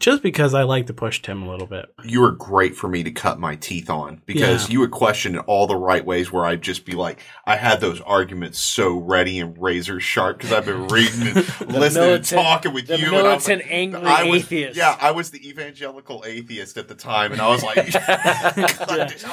[0.00, 1.86] just because I like to push Tim a little bit.
[2.02, 4.72] You were great for me to cut my teeth on because Yeah.
[4.72, 7.80] you would question it all the right ways where I'd just be like, I had
[7.80, 12.74] those arguments so ready and razor sharp because I've been reading and listening and talking
[12.74, 13.06] with The you.
[13.06, 14.76] and I was militant, like, angry I was, atheist.
[14.76, 19.24] Yeah, I was the evangelical atheist at the time, and I was like, cut, this,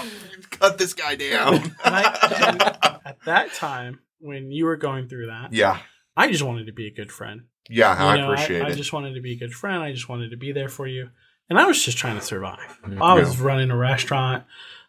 [0.51, 1.75] cut this guy down.
[1.83, 5.79] I- at that time, when you were going through that, yeah,
[6.15, 7.41] I just wanted to be a good friend.
[7.69, 8.75] yeah, I You know, appreciate I, it.
[8.75, 9.81] just wanted to be a good friend.
[9.83, 11.09] I just wanted to be there for you.
[11.49, 12.79] And I was just trying to survive.
[12.85, 13.01] Mhm.
[13.01, 14.43] I was running a restaurant.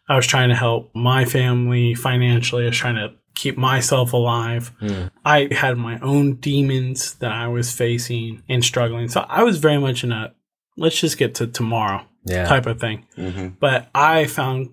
[0.09, 2.63] I was trying to help my family financially.
[2.63, 4.71] I was trying to keep myself alive.
[4.81, 5.11] Mm.
[5.25, 9.07] I had my own demons that I was facing and struggling.
[9.09, 10.33] So I was very much in a
[10.77, 12.45] let's just get to tomorrow Yeah.
[12.47, 13.05] type of thing.
[13.15, 14.69] hmm But I found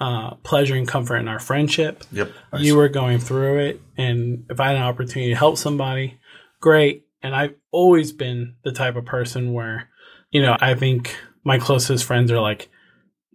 [0.00, 2.32] uh, pleasure and comfort in our friendship Yep.
[2.58, 6.18] you were going through it and if i had an opportunity to help somebody
[6.60, 9.88] great and i've always been the type of person where
[10.30, 12.68] you know i think my closest friends are like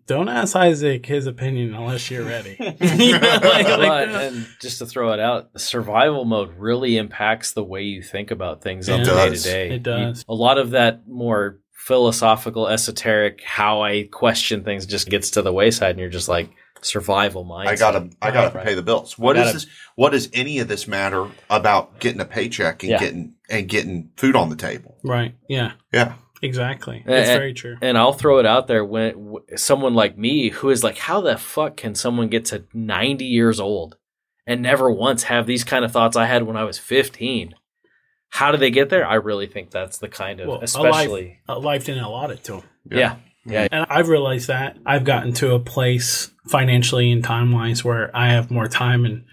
[0.07, 4.79] don't ask isaac his opinion unless you're ready You know, like- Well, like- and just
[4.79, 9.01] to throw it out, survival mode really impacts the way you think about things on
[9.01, 9.69] It the day to day.
[9.75, 10.19] It does.
[10.27, 15.41] You- A lot of that more philosophical, esoteric, how I question things just gets to
[15.43, 16.49] the wayside, and you're just like,
[16.81, 17.67] survival mindset.
[17.67, 18.65] I gotta, I gotta Right.
[18.65, 19.17] pay the bills.
[19.17, 19.67] What gotta- is this?
[19.95, 22.99] What does any of this matter about getting a paycheck and Yeah.
[22.99, 24.97] getting and getting food on the table?
[25.03, 25.33] Right.
[25.47, 25.73] Yeah.
[25.93, 27.03] Yeah, Exactly.
[27.07, 27.77] Eh, It's very true.
[27.81, 31.21] And I'll throw it out there when w- someone like me, who is like, how
[31.21, 33.97] the fuck can someone get to 90 years old
[34.45, 37.55] and never once have these kind of thoughts I had when I was 15?
[38.29, 39.07] How do they get there?
[39.07, 42.43] I really think that's the kind of, Well, a especially, Uh, life didn't allot it
[42.45, 42.63] to them.
[42.91, 43.15] yeah,
[43.45, 48.29] yeah, And I've realized that I've gotten to a place financially and timelines where I
[48.29, 49.23] have more time and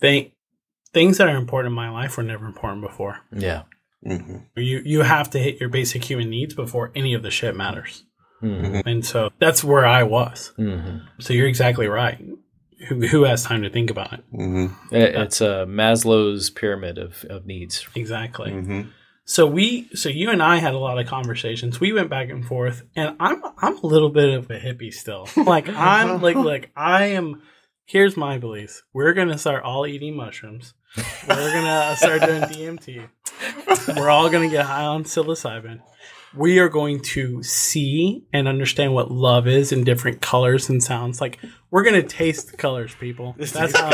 [0.00, 0.32] they,
[0.92, 3.20] things that are important in my life were never important before.
[3.32, 3.62] yeah.
[4.02, 7.54] hmm You you have to hit your basic human needs before any of the shit
[7.56, 8.04] matters.
[8.40, 10.52] hmm And so that's where I was.
[10.56, 12.18] hmm So you're exactly right.
[12.86, 14.24] Who, who has time to think about it?
[14.30, 17.86] hmm It, it's a Maslow's pyramid of, of needs.
[17.96, 18.52] Exactly.
[18.52, 18.82] hmm
[19.24, 21.80] So we, so you and I had a lot of conversations.
[21.80, 25.28] We went back and forth, and I'm I'm a little bit of a hippie still.
[25.36, 27.42] Like I'm like like I am.
[27.84, 28.82] Here's my beliefs.
[28.92, 30.74] We're gonna start all eating mushrooms.
[31.26, 33.08] We're gonna start doing DMT.
[33.96, 35.80] We're all gonna get high on psilocybin.
[36.36, 41.20] We are going to see and understand what love is in different colors and sounds.
[41.20, 41.38] Like
[41.70, 43.34] we're gonna taste the colors, people.
[43.38, 43.90] That's how.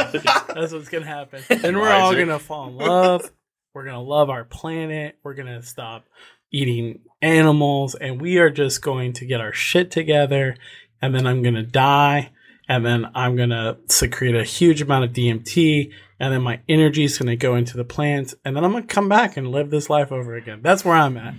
[0.55, 1.43] That's what's gonna happen.
[1.64, 3.30] And we're all gonna fall in love.
[3.72, 5.18] We're gonna love our planet.
[5.22, 6.07] We're gonna stop
[6.53, 10.57] eating animals, and we are just going to get our shit together.
[11.03, 12.30] And then I'm gonna die,
[12.68, 17.18] and then I'm gonna secrete a huge amount of DMT, and then my energy is
[17.18, 20.12] gonna go into the plants, and then I'm gonna come back and live this life
[20.12, 20.61] over again.
[20.62, 21.35] That's where I'm at.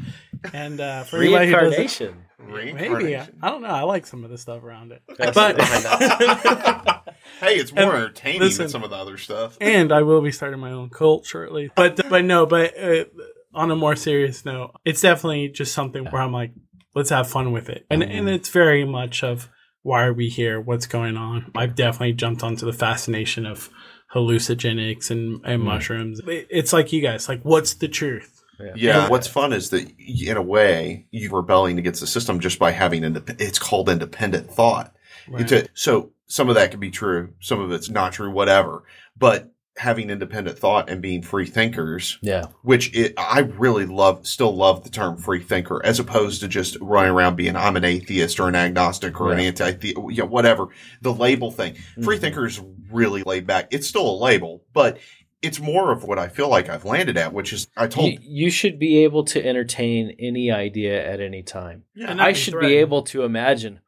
[0.54, 2.26] And uh, for anybody Reincarnation.
[2.39, 3.70] maybe I, I don't know.
[3.70, 5.36] I like some of the stuff around it, but
[7.39, 9.58] Hey, it's more And entertaining listen- than some of the other stuff.
[9.60, 11.72] and I will be starting my own cult shortly.
[11.76, 13.06] But but no, but uh,
[13.54, 16.52] on a more serious note, it's definitely just something where I'm like,
[16.93, 19.50] let's have fun with it, and and it's very much of
[19.82, 20.60] why are we here?
[20.60, 21.52] What's going on?
[21.56, 23.70] I've definitely jumped onto the fascination of
[24.14, 26.22] hallucinogenics and, and mushrooms.
[26.26, 28.35] It's like you guys, like, what's the truth?
[28.60, 29.10] Yeah, Yeah.
[29.10, 33.03] what's fun is that in a way you're rebelling against the system just by having
[33.03, 34.93] indep- it's called independent thought.
[35.34, 38.84] It's a, so some of that could be true, some of it's not true, whatever.
[39.18, 42.45] But having independent thought and being free thinkers, Yeah.
[42.62, 46.78] which it, I really love, still love the term free thinker, as opposed to just
[46.80, 49.45] running around being I'm an atheist or an agnostic or an Yeah.
[49.47, 50.68] anti, you know, whatever
[51.01, 51.76] the label thing.
[52.03, 52.22] Free Mhm.
[52.22, 53.68] thinker is really laid back.
[53.72, 54.97] It's still a label, but
[55.46, 58.20] it's more of what I feel like I've landed at, which is I told You,
[58.22, 61.84] you should be able to entertain any idea at any time.
[61.96, 63.80] And I be should be able to imagine.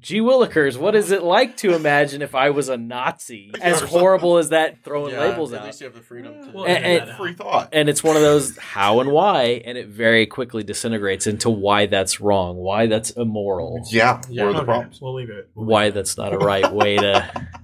[0.00, 3.52] Gee willikers, what is it like to imagine if I was a Nazi?
[3.62, 5.64] As horrible as that throwing Yeah, labels at out.
[5.66, 6.50] least you have the freedom to.
[6.52, 7.70] Well, And- and- that free thought.
[7.72, 11.86] And it's one of those how and why, and it very quickly disintegrates into why
[11.86, 14.44] that's wrong, why that's immoral, Yeah, Yeah.
[14.44, 15.00] where the problems?
[15.00, 15.48] We'll leave it.
[15.54, 17.30] We'll why that's not a right way to.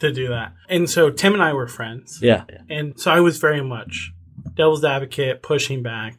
[0.00, 0.54] to do that.
[0.68, 2.20] And so Tim and I were friends.
[2.22, 2.44] Yeah.
[2.68, 4.12] And so I was very much
[4.54, 6.18] devil's advocate, pushing back,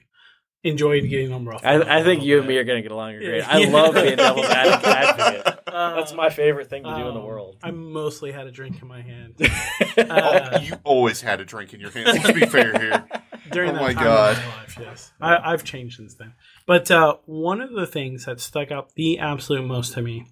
[0.63, 1.61] enjoyed getting them rough.
[1.63, 3.41] I, I think you and me are going to get along great.
[3.43, 5.59] I love being devil's advocate.
[5.67, 7.57] Uh, That's my favorite thing to do in the um, world.
[7.63, 11.73] I mostly had a drink in my hand Oh, uh, you always had a drink
[11.73, 12.07] in your hand.
[12.07, 13.07] Let's be fair here.
[13.51, 14.37] during Oh that my time God.
[14.37, 14.77] of my life.
[14.79, 16.33] Yes, I, I've changed since then.
[16.65, 20.27] But uh, one of the things that stuck out the absolute most to me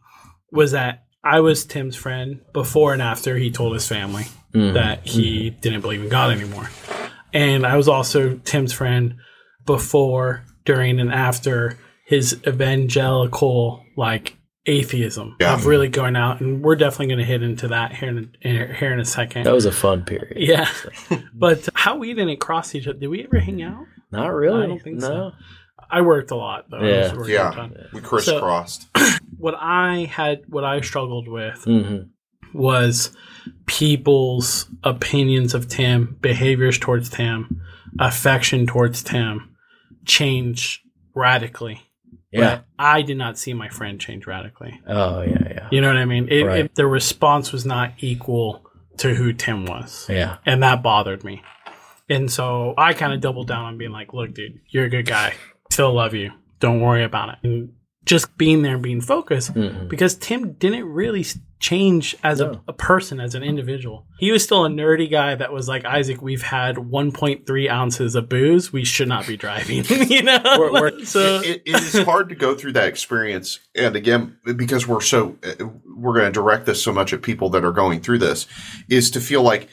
[0.51, 4.73] was that I was Tim's friend before and after he told his family Mhm.
[4.73, 6.69] that he didn't believe in God anymore.
[7.33, 9.15] And I was also Tim's friend
[9.65, 15.53] before, during, and after his evangelical like atheism Yeah.
[15.53, 16.39] of really going out.
[16.41, 19.43] And we're definitely going to hit into that here in a, here in a second.
[19.43, 20.37] That was a fun period.
[20.37, 20.67] yeah,
[21.33, 22.97] but how we didn't cross each other?
[22.99, 23.83] Did we ever hang out?
[24.11, 24.63] Not really.
[24.63, 25.07] I don't think no.
[25.07, 25.31] so.
[25.89, 26.77] I worked a lot though.
[26.79, 27.01] I Yeah.
[27.03, 27.75] was working a Yeah, ton.
[27.93, 28.87] we crisscrossed.
[29.37, 31.97] What I had, what I struggled with hmm
[32.53, 33.11] was
[33.65, 37.61] people's opinions of Tim, behaviors towards Tim,
[37.99, 39.55] affection towards Tim
[40.05, 40.81] change
[41.13, 41.81] radically.
[42.31, 42.55] Yeah.
[42.55, 44.79] But I did not see my friend change radically.
[44.87, 46.27] Oh yeah, yeah, You know what I mean?
[46.29, 46.65] It, Right.
[46.65, 48.65] it, the response was not equal
[48.97, 50.07] to who Tim was.
[50.09, 50.37] yeah.
[50.45, 51.41] And that bothered me.
[52.09, 55.05] And so I kind of doubled down on being like, look, dude, you're a good
[55.05, 55.33] guy.
[55.69, 56.31] Still love you.
[56.59, 57.35] Don't worry about it.
[57.43, 57.73] And
[58.07, 59.87] just being there and being focused Mhm.
[59.89, 61.25] because Tim didn't really
[61.59, 62.61] change as No.
[62.67, 64.05] a, a person, as an individual.
[64.19, 68.29] He was still a nerdy guy that was like, Isaac, we've had 1.3 ounces of
[68.29, 68.71] booze.
[68.71, 69.83] We should not be driving.
[70.09, 70.39] you know?
[70.57, 73.59] We're- we're- so, it, it is hard to go through that experience.
[73.75, 77.49] And again, because we're so, uh, we're going to direct this so much at people
[77.49, 78.45] that are going through this,
[78.89, 79.67] is to feel like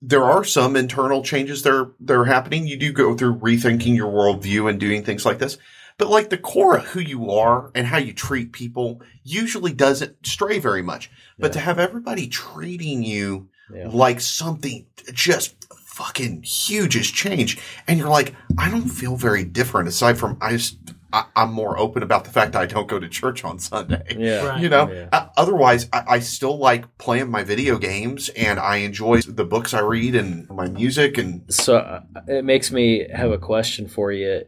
[0.00, 2.66] there are some internal changes that are, that are happening.
[2.66, 5.58] You do go through rethinking your worldview and doing things like this.
[6.02, 10.26] But like the core of who you are and how you treat people usually doesn't
[10.26, 11.12] stray very much.
[11.38, 11.52] But Yeah.
[11.52, 13.88] to have everybody treating you Yeah.
[13.92, 15.54] like something just
[15.86, 20.52] fucking huge has changed, and you're like, I don't feel very different aside from I
[20.56, 20.76] just
[21.12, 24.02] I, I'm more open about the fact that I don't go to church on Sunday.
[24.18, 24.44] Yeah.
[24.46, 24.60] Right.
[24.62, 25.08] You know, Yeah.
[25.12, 29.72] Uh, otherwise, I, I still like playing my video games and I enjoy the books
[29.74, 31.18] I read and my music.
[31.18, 34.46] And So uh, it makes me have a question for you.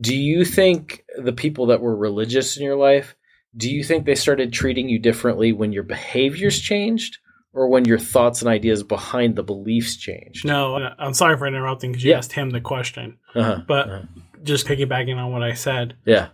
[0.00, 3.14] Do you think the people that were religious in your life,
[3.56, 7.18] do you think they started treating you differently when your behaviors changed
[7.52, 10.44] or when your thoughts and ideas behind the beliefs changed?
[10.44, 12.18] No, I'm sorry for interrupting because you Yeah.
[12.18, 13.16] asked him the question.
[13.34, 13.62] Uh-huh.
[13.66, 14.02] But Uh-huh.
[14.42, 16.28] just piggybacking on what I said, Yeah.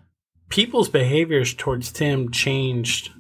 [0.48, 3.10] people's behaviors towards Tim changed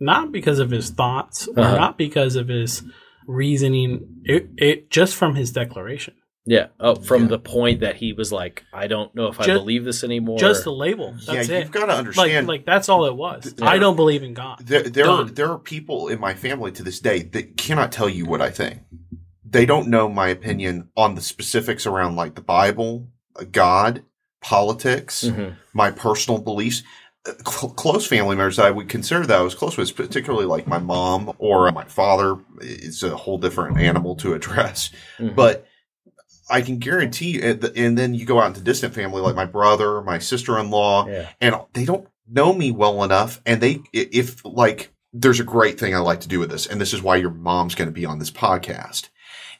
[0.00, 1.76] not because of his thoughts or Uh-huh.
[1.76, 2.82] not because of his
[3.26, 6.14] reasoning, it, it just from his declaration.
[6.50, 6.68] Yeah.
[6.80, 7.28] Oh, from Yeah.
[7.28, 10.38] the point that he was like, I don't know if I believe this anymore.
[10.38, 11.12] Just the label.
[11.26, 11.62] That's yeah, it.
[11.64, 12.46] you've got to like, understand.
[12.48, 13.54] like that's all it was.
[13.58, 13.68] Yeah.
[13.68, 14.58] I don't believe in God.
[14.64, 18.08] there, there are there are people in my family to this day that cannot tell
[18.08, 18.80] you what I think.
[19.44, 24.02] They don't know my opinion on the specifics around like the Bible, uh, God,
[24.40, 25.54] politics, Mhm.
[25.74, 26.82] my personal beliefs.
[27.26, 30.46] Uh, cl- close family members that I would consider that I was close with, particularly
[30.46, 34.90] like my mom or my father, is a whole different animal to address.
[35.18, 35.34] Mhm.
[35.34, 35.66] But
[36.50, 40.02] I can guarantee, and and then you go out into distant family like my brother,
[40.02, 41.28] my sister in law, yeah.
[41.40, 43.40] and they don't know me well enough.
[43.46, 46.80] And they, if like, there's a great thing I like to do with this, and
[46.80, 49.08] this is why your mom's going to be on this podcast,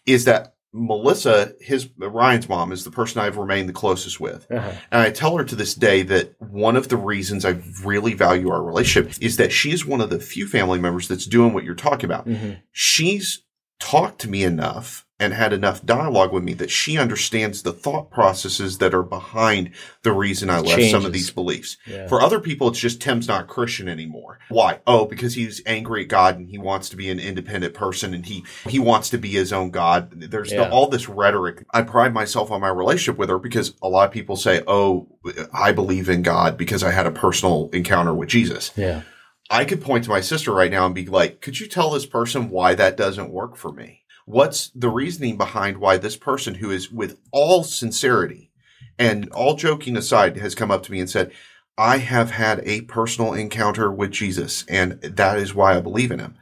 [0.06, 4.46] is that Melissa, his Ryan's mom, is the person I've remained the closest with.
[4.50, 4.72] Uh-huh.
[4.92, 8.50] And I tell her to this day that one of the reasons I really value
[8.50, 11.64] our relationship is that she is one of the few family members that's doing what
[11.64, 12.26] you're talking about.
[12.26, 12.58] Mhm.
[12.70, 13.42] She's
[13.80, 18.08] talked to me enough and had enough dialogue with me that she understands the thought
[18.10, 21.76] processes that are behind the reason I left some of these beliefs.
[21.86, 22.06] Yeah.
[22.06, 24.38] For other people, it's just Tim's not Christian anymore.
[24.48, 24.78] Why?
[24.86, 28.24] Oh, because he's angry at God and he wants to be an independent person and
[28.26, 30.12] he, he wants to be his own God.
[30.30, 31.64] There's the- all this rhetoric.
[31.72, 35.08] I pride myself on my relationship with her because a lot of people say, Oh,
[35.52, 38.70] I believe in God because I had a personal encounter with Jesus.
[38.76, 39.02] yeah.
[39.50, 42.04] I could point to my sister right now and be like, could you tell this
[42.04, 44.02] person why that doesn't work for me?
[44.28, 48.50] What's the reasoning behind why this person who is with all sincerity
[48.98, 51.32] and all joking aside has come up to me and said,
[51.78, 56.18] I have had a personal encounter with Jesus and that is why I believe in
[56.18, 56.36] him.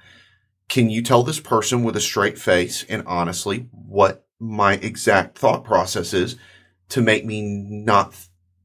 [0.68, 5.62] Can you tell this person with a straight face and honestly what my exact thought
[5.62, 6.34] process is
[6.88, 8.16] to make me not,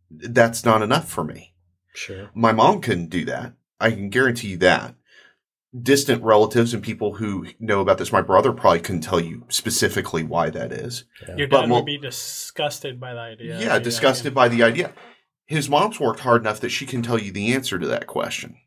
[0.10, 1.54] that's not enough for me?
[1.94, 2.32] Sure.
[2.34, 3.54] My mom couldn't do that.
[3.80, 4.96] I can guarantee you that.
[5.80, 10.24] Distant relatives and people who know about this, my brother probably couldn't tell you specifically
[10.24, 11.06] why that is.
[11.38, 13.60] Your But dad mo- would be disgusted by the idea.
[13.60, 14.92] Yeah, disgusted by the idea.
[15.46, 18.58] His mom's worked hard enough that she can tell you the answer to that question.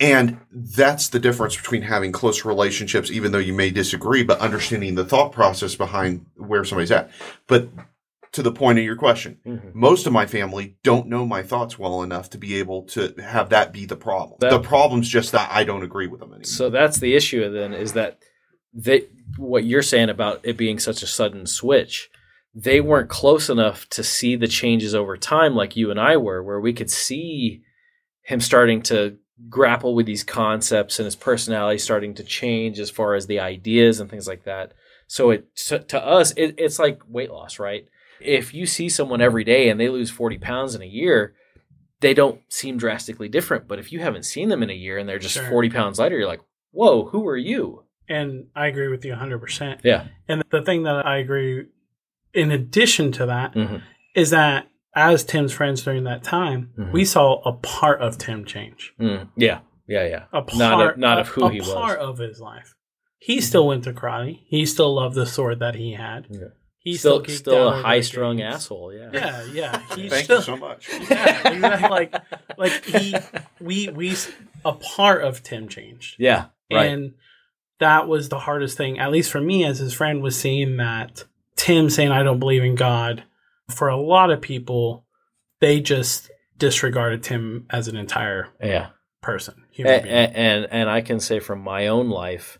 [0.00, 4.94] And that's the difference between having close relationships, even though you may disagree, but understanding
[4.94, 7.10] the thought process behind where somebody's at.
[7.48, 7.68] But
[8.32, 9.74] to the point of your question, Mhm.
[9.74, 13.50] most of my family don't know my thoughts well enough to be able to have
[13.50, 14.38] that be the problem.
[14.40, 16.44] That- the problem's just that I don't agree with them anymore.
[16.44, 18.18] So that's the issue then is that
[18.74, 19.06] they
[19.36, 22.10] what you're saying about it being such a sudden switch,
[22.54, 26.42] they weren't close enough to see the changes over time like you and I were,
[26.42, 27.62] where we could see
[28.22, 29.16] him starting to
[29.48, 34.00] grapple with these concepts and his personality starting to change as far as the ideas
[34.00, 34.72] and things like that.
[35.06, 37.86] So it to, to us, it, it's like weight loss, right?
[38.20, 41.34] If you see someone every day and they lose 40 pounds in a year,
[42.00, 43.66] they don't seem drastically different.
[43.68, 45.48] But if you haven't seen them in a year and they're just Sure.
[45.48, 47.84] 40 pounds lighter, you're like, whoa, who are you?
[48.08, 49.80] And I agree with you 100%.
[49.84, 50.06] Yeah.
[50.28, 51.66] And the thing that I agree,
[52.34, 53.82] in addition to that, Mhm.
[54.14, 56.92] is that as Tim's friends during that time, Mhm.
[56.92, 58.94] we saw a part of Tim change.
[59.00, 59.60] Mm, yeah.
[59.86, 60.06] Yeah.
[60.06, 60.24] Yeah.
[60.32, 62.08] A part, not of, not of a- who a he part was.
[62.08, 62.74] of his life.
[63.18, 64.40] He still went to karate.
[64.46, 66.26] He still loved the sword that he had.
[66.30, 66.48] Yeah.
[66.92, 68.92] He still geeked still a high strung asshole.
[68.92, 69.10] Yeah.
[69.12, 69.82] Yeah, yeah.
[69.94, 70.88] He's Thank still, you so much.
[71.10, 71.88] yeah, exactly.
[71.88, 72.14] Like,
[72.56, 73.14] like he,
[73.60, 74.16] we, we,
[74.64, 76.16] a part of Tim changed.
[76.18, 76.46] Yeah.
[76.72, 76.86] Right.
[76.86, 77.14] And
[77.78, 81.24] that was the hardest thing, at least for me as his friend, was seeing that
[81.56, 83.24] Tim saying, I don't believe in God.
[83.68, 85.04] For a lot of people,
[85.60, 88.88] they just disregarded Tim as an entire yeah.
[89.20, 89.64] person.
[89.72, 90.14] Human and, being.
[90.14, 92.58] and and I can say from my own life,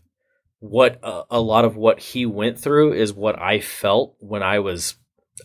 [0.61, 4.59] what uh, a lot of what he went through is what I felt when I
[4.59, 4.97] was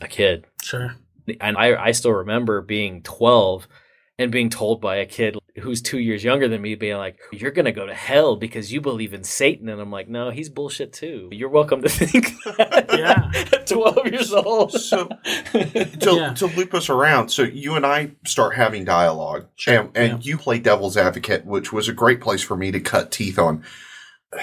[0.02, 0.96] a kid, sure.
[1.40, 3.68] and I I still remember being twelve
[4.20, 7.52] and being told by a kid who's two years younger than me being like, You're
[7.52, 9.70] gonna go to hell because you believe in Satan.
[9.70, 11.30] And I'm like, No, he's bullshit too.
[11.32, 12.90] You're welcome to think that.
[12.94, 13.32] Yeah.
[13.52, 14.72] At 12 years old.
[14.74, 15.08] So
[15.52, 16.34] to, Yeah.
[16.36, 20.60] to loop us around, so you and I start having dialogue, and, and you play
[20.60, 23.64] devil's advocate, which was a great place for me to cut teeth on.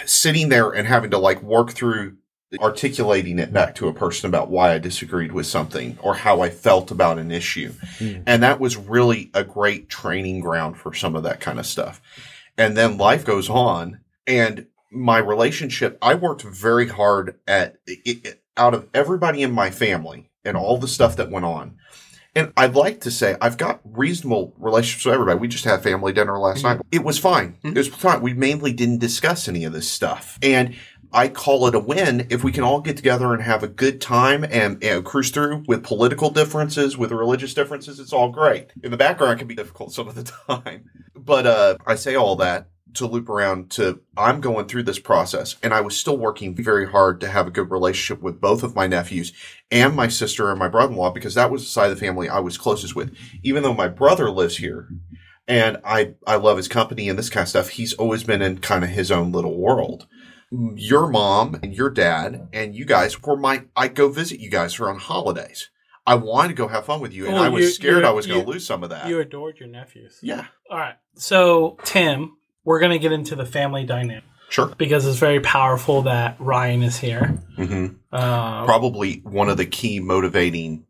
[0.07, 2.16] Sitting there and having to like work through
[2.59, 6.51] articulating it back to a person about why I disagreed with something or how I
[6.51, 7.72] felt about an issue.
[7.99, 8.22] Hmm.
[8.26, 12.03] And that was really a great training ground for some of that kind of stuff.
[12.59, 18.43] And then life goes on and my relationship, I worked very hard at it, it-
[18.57, 21.76] out of everybody in my family and all the stuff that went on.
[22.35, 25.39] And I'd like to say I've got reasonable relationships with everybody.
[25.39, 26.81] We just had family dinner last night.
[26.93, 27.59] It was fine.
[27.62, 28.22] It was fine.
[28.22, 30.39] We mainly didn't discuss any of this stuff.
[30.43, 30.76] And
[31.12, 34.01] I call it a win if we can all get together and have a good
[34.01, 37.99] time and, and cruise through with political differences, with religious differences.
[37.99, 38.70] It's all great.
[38.83, 40.89] In the background, it can be difficult some of the time.
[41.16, 45.57] But uh, I say all that to loop around to I'm going through this process
[45.62, 48.74] and I was still working very hard to have a good relationship with both of
[48.74, 49.32] my nephews
[49.70, 52.41] and my sister and my brother-in-law because that was the side of the family I
[52.41, 53.14] was closest with.
[53.43, 54.88] Even though my brother lives here
[55.49, 58.59] and I, I love his company and this kind of stuff, he's always been in
[58.59, 60.07] kind of his own little world.
[60.74, 64.74] Your mom and your dad and you guys were my, I go visit you guys
[64.74, 65.70] for on holidays.
[66.07, 68.09] I wanted to go have fun with you and Oh, I was you- scared you-
[68.09, 69.07] I was going to lose some of that.
[69.07, 70.18] You adored your nephews.
[70.22, 70.97] yeah, All right.
[71.14, 74.72] So, Tim, we're going to get into the family dynamic sure.
[74.78, 77.26] because it's very powerful that Ryan is here.
[77.56, 80.84] hmm Um, probably one of the key motivating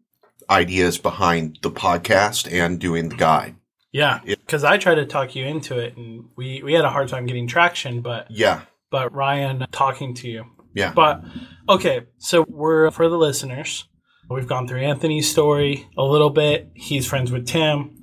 [0.48, 3.54] ideas behind the podcast and doing the guide.
[3.92, 4.34] yeah, Yeah.
[4.44, 7.26] because I tried to talk you into it, and we we had a hard time
[7.26, 8.00] getting traction.
[8.02, 8.62] But Yeah.
[8.90, 10.44] but Ryan talking to you.
[10.74, 10.92] Yeah.
[10.94, 11.22] But
[11.68, 13.86] okay, so we're for the listeners.
[14.28, 16.70] We've gone through Anthony's story a little bit.
[16.74, 18.00] He's friends with Tim.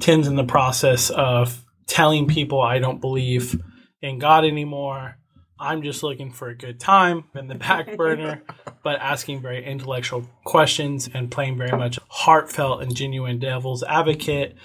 [0.00, 3.60] Tim's in the process of telling people I don't believe
[4.00, 5.16] in God anymore.
[5.58, 8.42] I'm just looking for a good time in the back burner,
[8.82, 14.56] but asking very intellectual questions and playing very much heartfelt and genuine devil's advocate.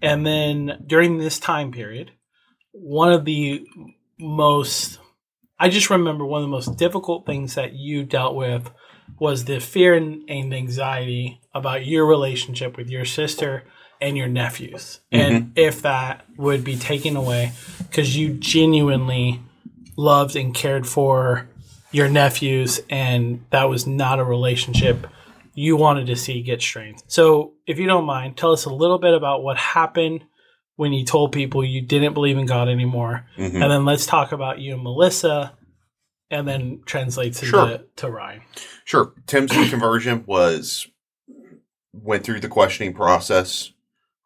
[0.00, 2.12] And then during this time period,
[2.72, 3.66] one of the
[4.18, 4.98] most
[5.60, 8.70] I just remember one of the most difficult things that you dealt with
[9.18, 13.64] was the fear and, anxiety about your relationship with your sister
[14.00, 15.00] and your nephews.
[15.10, 19.40] And if that would be taken away because you genuinely
[19.96, 21.48] loved and cared for
[21.90, 25.06] your nephews and that was not a relationship
[25.54, 27.02] you wanted to see get strained.
[27.08, 30.24] So, if you don't mind, tell us a little bit about what happened
[30.76, 33.54] when you told people you didn't believe in God anymore Mhm.
[33.54, 35.54] and then let's talk about you and Melissa,
[36.30, 37.78] and then translates to Sure.
[37.96, 38.42] to Ryan.
[38.84, 39.12] Sure.
[39.26, 40.86] Tim's conversion was
[41.92, 43.72] went through the questioning process,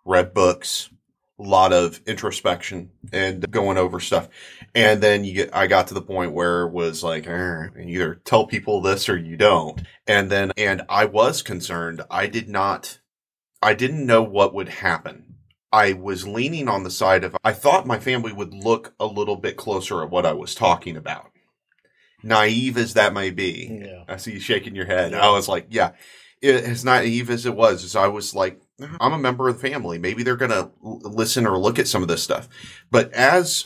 [0.04, 0.90] read books,
[1.38, 4.28] a lot of introspection and going over stuff.
[4.74, 8.16] And then you get I got to the point where it was like "Eh, either
[8.24, 9.82] tell people this or you don't.
[10.06, 12.02] And then and I was concerned.
[12.10, 13.00] I did not
[13.62, 15.36] I didn't know what would happen.
[15.72, 19.36] I was leaning on the side of I thought my family would look a little
[19.36, 21.30] bit closer at what I was talking about.
[22.22, 23.82] Naive as that may be.
[23.84, 24.04] Yeah.
[24.06, 25.14] I see you shaking your head.
[25.14, 25.92] I was like, yeah,
[26.40, 28.98] it, as naive as it was, as I was like, Uh-huh.
[29.00, 29.98] I'm a member of the family.
[29.98, 32.48] Maybe they're going to l- listen or look at some of this stuff.
[32.90, 33.64] But as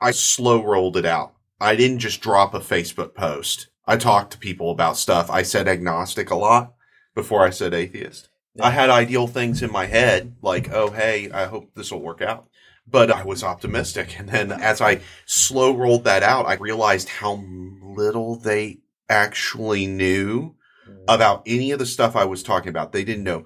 [0.00, 3.68] I slow rolled it out, I didn't just drop a Facebook post.
[3.86, 5.30] I talked to people about stuff.
[5.30, 6.74] I said agnostic a lot
[7.14, 8.28] before I said atheist.
[8.60, 12.22] I had ideal things in my head, like, oh, hey, I hope this will work
[12.22, 12.48] out.
[12.86, 14.18] But I was optimistic.
[14.18, 17.42] And then as I slow rolled that out, I realized how
[17.82, 20.54] little they actually knew
[20.88, 21.04] mm.
[21.08, 22.92] about any of the stuff I was talking about.
[22.92, 23.44] They didn't know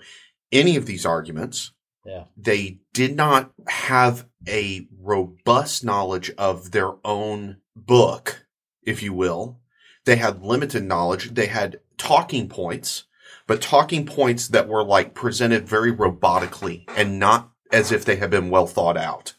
[0.53, 1.73] any of these arguments.
[2.05, 2.25] Yeah.
[2.37, 8.47] They did not have a robust knowledge of their own book,
[8.83, 9.61] if you will.
[10.05, 11.35] They had limited knowledge.
[11.35, 13.05] They had talking points,
[13.47, 18.31] but talking points that were like presented very robotically and not as if they had
[18.31, 19.35] been well thought out.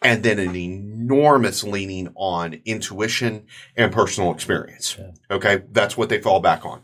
[0.00, 3.46] And then an enormous leaning on intuition
[3.76, 4.96] and personal experience.
[4.98, 5.10] Yeah.
[5.30, 5.62] Okay.
[5.70, 6.82] That's what they fall back on.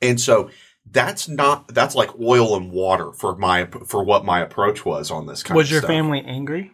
[0.00, 0.50] And so
[0.90, 5.26] that's not, that's like oil and water for my, for what my approach was on
[5.26, 5.56] this kind of thing.
[5.56, 5.90] Was of your stuff.
[5.90, 6.72] family angry?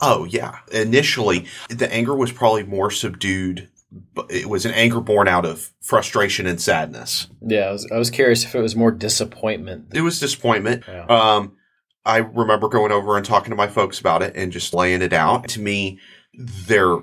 [0.00, 0.58] Oh yeah.
[0.72, 3.68] Initially, the anger was probably more subdued.
[4.14, 7.26] But it was an anger born out of frustration and sadness.
[7.44, 9.86] Yeah, I was, I was curious if it was more disappointment.
[9.92, 10.84] It was disappointment.
[10.86, 11.06] Yeah.
[11.06, 11.56] Um,
[12.04, 15.12] I remember going over and talking to my folks about it and just laying it
[15.12, 15.48] out.
[15.48, 15.98] To me,
[16.34, 16.98] they're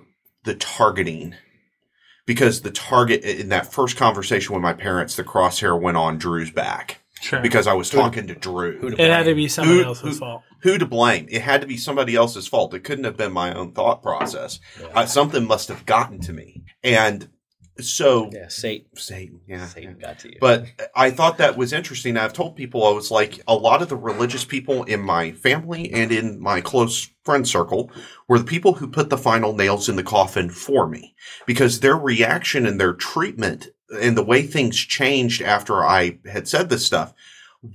[0.45, 1.35] the targeting
[2.27, 6.51] because the target in that first conversation with my parents, the crosshair went on Drew's
[6.51, 7.01] back.
[7.19, 7.39] Sure.
[7.41, 8.77] because I was talking to Drew.
[8.77, 10.43] Who to it had to be somebody Who- else's who- fault.
[10.61, 11.25] Who to blame?
[11.31, 12.75] It had to be somebody else's fault.
[12.75, 14.59] It couldn't have been my own thought process.
[14.93, 16.61] Uh, something must have gotten to me.
[16.83, 17.27] And
[17.81, 18.87] so, Yeah, Satan.
[18.95, 19.65] Satan, yeah.
[19.65, 20.37] Satan got to you.
[20.39, 22.17] But I thought that was interesting.
[22.17, 25.91] I've told people I was like a lot of the religious people in my family
[25.91, 27.91] and in my close friend circle
[28.27, 31.97] were the people who put the final nails in the coffin for me because their
[31.97, 33.67] reaction and their treatment
[34.01, 37.13] and the way things changed after I had said this stuff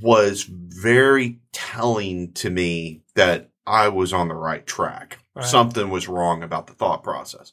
[0.00, 5.18] was very telling to me that I was on the right track.
[5.34, 5.44] Right.
[5.44, 7.52] Something was wrong about the thought process.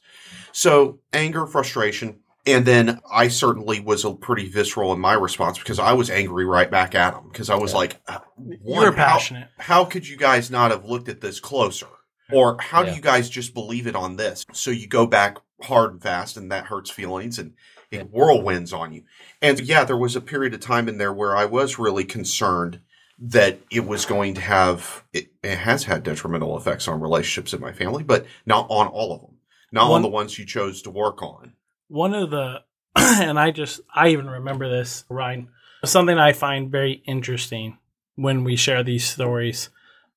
[0.52, 5.78] So anger, frustration, and then I certainly was a pretty visceral in my response because
[5.78, 7.76] I was angry right back at him because I was Yeah.
[7.78, 8.58] like, uh, "You're
[8.90, 9.48] were how- passionate.
[9.58, 11.86] How, could you guys not have looked at this closer?
[12.32, 14.46] Or how do you guys just believe it on this?
[14.52, 17.54] So you go back hard and fast and that hurts feelings and
[17.90, 19.02] it whirlwinds on you.
[19.42, 22.80] And yeah, there was a period of time in there where I was really concerned
[23.18, 27.60] that it was going to have, it, it has had detrimental effects on relationships in
[27.60, 29.36] my family, but not on all of them.
[29.72, 31.54] Not One- on the ones you chose to work on.
[31.90, 32.62] One of the
[32.96, 35.48] and i just i even remember this ryan
[35.84, 37.78] something i find very interesting
[38.20, 39.70] when we share these stories.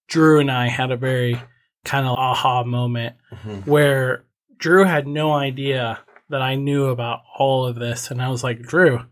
[0.08, 1.42] Drew and i had a very
[1.86, 3.70] kind of aha moment mm-hmm.
[3.70, 4.26] where
[4.58, 8.12] drew had no idea that i knew about all of this.
[8.12, 9.06] And i was like drew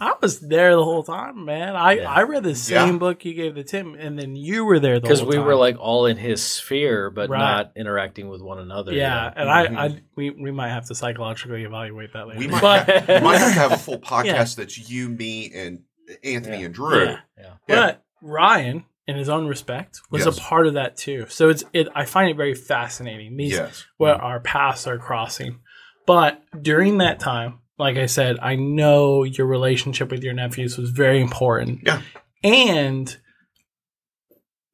[0.00, 2.10] i was there the whole time man i Yeah.
[2.10, 2.98] i read the same Yeah.
[2.98, 5.44] book you gave to tim and then you were there the because whole we time.
[5.46, 7.38] were like all in his sphere, but Right.
[7.38, 8.92] not interacting with one another.
[8.92, 9.76] yeah, and Mhm.
[9.78, 13.08] I, I we, we might have to psychologically evaluate that later We might, but have,
[13.08, 15.80] we might have to have a full podcast that's you, me, and
[16.24, 16.64] Anthony Yeah.
[16.66, 17.04] and Drew.
[17.04, 17.18] Yeah.
[17.38, 17.44] yeah.
[17.44, 17.50] Yeah.
[17.66, 20.38] But Ryan, in his own respect, was Yes.
[20.38, 21.26] a part of that too.
[21.28, 21.88] So it's it.
[21.94, 23.36] I find it very fascinating.
[23.36, 23.86] These Yes.
[23.96, 25.60] what our paths are crossing.
[26.06, 30.90] But during that time, like I said, I know your relationship with your nephews was
[30.90, 31.80] very important.
[31.84, 32.02] Yeah.
[32.42, 33.16] And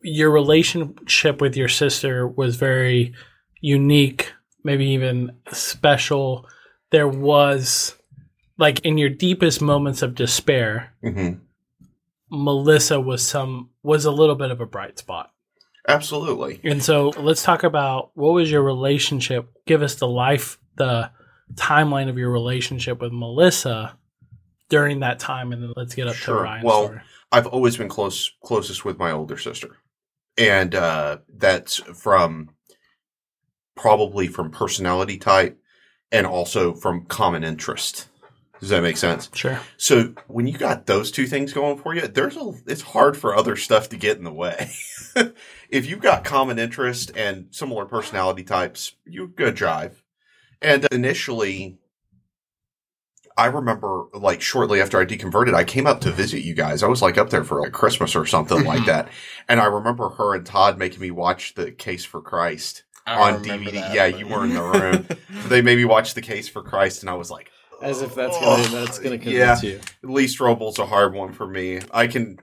[0.00, 3.14] your relationship with your sister was very
[3.60, 4.32] unique,
[4.62, 6.46] maybe even special.
[6.90, 7.96] There was
[8.58, 11.34] like in your deepest moments of despair, hmm
[12.30, 15.30] Melissa was some was a little bit of a bright spot.
[15.86, 16.60] Absolutely.
[16.64, 19.48] And so let's talk about what was your relationship?
[19.66, 21.10] Give us the life the
[21.56, 23.96] timeline of your relationship with Melissa
[24.68, 26.36] during that time and then let's get up Sure.
[26.38, 27.00] to Ryan's Well, story.
[27.32, 29.76] I've always been close closest with my older sister.
[30.36, 32.50] And uh, that's from
[33.76, 35.58] probably from personality type
[36.12, 38.08] and also from common interest.
[38.60, 39.28] Does that make sense?
[39.34, 39.60] Sure.
[39.76, 43.34] So when you got those two things going for you, there's a it's hard for
[43.36, 44.70] other stuff to get in the way.
[45.68, 50.02] if you've got common interest and similar personality types, you're good drive.
[50.64, 51.78] And initially
[53.36, 56.82] I remember like shortly after I deconverted, I came up to visit you guys.
[56.82, 58.86] I was like up there for like Christmas or something like mm-hmm.
[58.86, 59.08] that.
[59.48, 63.44] And I remember her and Todd making me watch the Case for Christ I on
[63.44, 63.72] DVD.
[63.72, 65.08] that, yeah, but- you were in the room.
[65.48, 67.50] they made me watch the Case for Christ and I was like,
[67.82, 69.56] As if that's "Oh, gonna that's gonna yeah.
[69.56, 69.80] convince you.
[70.02, 71.80] Lee Strobel's a hard one for me.
[71.90, 72.38] I can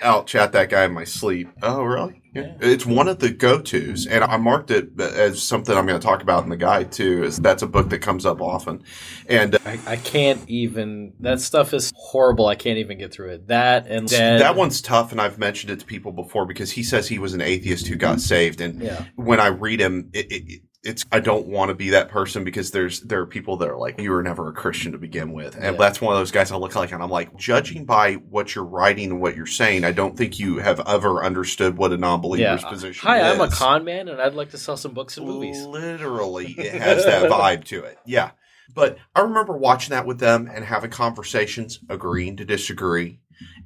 [0.00, 1.48] out chat that guy in my sleep.
[1.60, 2.19] Oh, really?
[2.32, 2.54] Yeah.
[2.60, 6.06] It's one of the go tos, and I marked it as something I'm going to
[6.06, 7.24] talk about in the guide too.
[7.24, 8.84] Is that's a book that comes up often,
[9.28, 11.14] and uh, I, I can't even.
[11.20, 12.46] That stuff is horrible.
[12.46, 13.48] I can't even get through it.
[13.48, 14.40] That and Dead.
[14.40, 15.10] that one's tough.
[15.10, 17.96] And I've mentioned it to people before because he says he was an atheist who
[17.96, 19.06] got saved, and Yeah.
[19.16, 22.70] when I read him, it, it, it's I don't want to be that person because
[22.70, 25.54] there's there are people that are like you were never a Christian to begin with,
[25.54, 25.70] and Yeah.
[25.72, 28.64] that's one of those guys I look like, and I'm like judging by what you're
[28.64, 32.62] writing and what you're saying, I don't think you have ever understood what a non-believer's
[32.62, 32.68] Yeah.
[32.68, 33.34] position Hi, is.
[33.34, 35.60] I'm a con man, and I'd like to sell some books and movies.
[35.66, 37.98] Literally, it has that vibe to it.
[38.06, 38.30] Yeah.
[38.74, 43.18] But I remember watching that with them and having conversations, agreeing to disagree.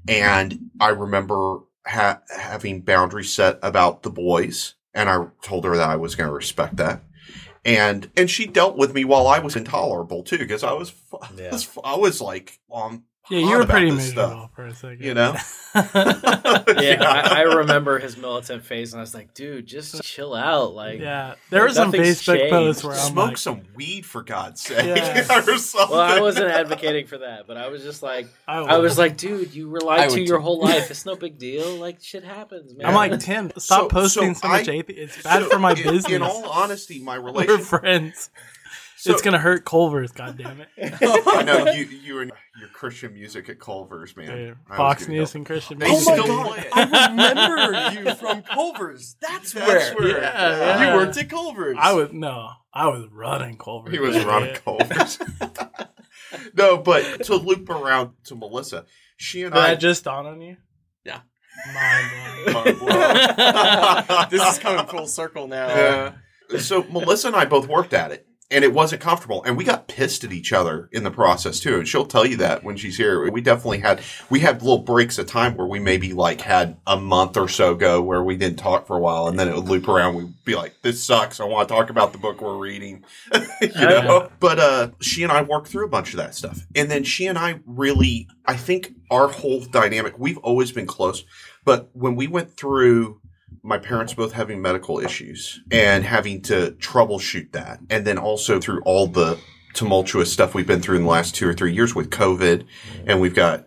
[0.09, 4.75] And I remember ha- having boundaries set about the boys.
[4.95, 7.03] And I told her that I was going to respect that.
[7.65, 11.29] And and she dealt with me while I was intolerable too, because I was, I
[11.37, 11.51] Yeah.
[11.53, 15.03] was I was like on Yeah, you were pretty this miserable stuff, for a second.
[15.03, 15.35] you know.
[16.77, 20.75] Yeah, I, I remember his militant phase, and I was like, dude, just chill out.
[20.75, 21.35] Like, yeah.
[21.51, 22.51] There were some Nothing's Facebook changed.
[22.51, 25.21] posts where I'm like Smoke like, some weed for God's sake, Yeah.
[25.49, 25.97] or something.
[25.97, 29.17] well, I wasn't advocating for that, but I was just like, I, I was like,
[29.17, 30.43] dude, you were lied to your too.
[30.43, 30.91] whole life.
[30.91, 31.77] It's no big deal.
[31.77, 32.87] Like, shit happens, man.
[32.87, 35.15] I'm like Tim, stop So- posting so so, much I- atheist.
[35.17, 36.09] It's bad So, for my in- business.
[36.11, 37.67] In all honesty, my We're relationship.
[37.67, 38.31] friends.
[39.05, 40.13] So- it's gonna hurt Culver's.
[40.13, 40.69] God damn it.
[41.03, 44.27] I know you, you and your Christian music at Culver's, man.
[44.37, 46.17] Dude, I was Fox News go- and Christian They Oh music.
[46.17, 46.67] my god!
[46.73, 47.09] I
[47.95, 49.17] remember you from Culver's.
[49.21, 50.09] That's, That's where.
[50.13, 50.91] where- Yeah, yeah.
[50.91, 51.77] You worked at Culver's.
[51.79, 53.93] I was no, I was running Culver's.
[53.93, 55.19] He was running Culver's.
[56.55, 58.87] no, but to loop around to Melissa,
[59.17, 60.57] she and Did I that just dawn on you?
[61.05, 61.21] Yeah.
[61.73, 62.79] Mind blowing.
[64.31, 65.69] this is coming full circle now.
[65.69, 66.59] Yeah.
[66.59, 69.89] So Melissa and I both worked at it, and it wasn't comfortable, and we got
[69.89, 71.79] pissed at each other in the process too.
[71.79, 73.31] And she'll tell you that when she's here.
[73.31, 76.97] We definitely had we had little breaks of time where we maybe like had a
[76.99, 79.69] month or so go where we didn't talk for a while, and then it would
[79.69, 80.15] loop around.
[80.15, 81.41] We'd be like, "This sucks.
[81.41, 83.05] I want to talk about the book we're reading,"
[83.63, 84.31] you know.
[84.41, 87.27] But uh, she and I worked through a bunch of that stuff, and then she
[87.27, 90.19] and I really, I think our whole dynamic.
[90.19, 91.25] We've always been close,
[91.65, 93.21] but when we went through
[93.65, 97.81] my parents both having medical issues and having to troubleshoot that.
[97.89, 99.39] And then also through all the
[99.73, 102.67] tumultuous stuff we've been through in the last two or three years with COVID.
[103.07, 103.67] And we've got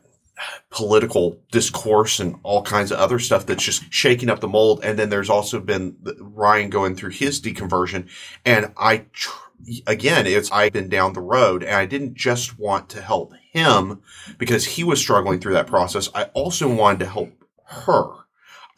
[0.70, 4.82] political discourse and all kinds of other stuff that's just shaking up the mold.
[4.84, 8.08] And then there's also been Ryan going through his deconversion.
[8.46, 9.50] And I, tr-
[9.88, 14.04] again, it's, I've been down the road and I didn't just want to help him
[14.38, 16.08] because he was struggling through that process.
[16.14, 17.32] I also wanted to help
[17.66, 18.27] her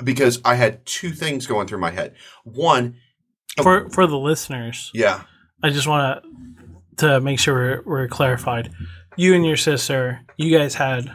[0.03, 2.15] because I had two things going through my head.
[2.43, 2.95] One,
[3.61, 5.23] for for the listeners, yeah,
[5.63, 6.23] I just want
[6.97, 8.71] to to make sure we're, we're clarified.
[9.15, 11.11] You and your sister, you guys had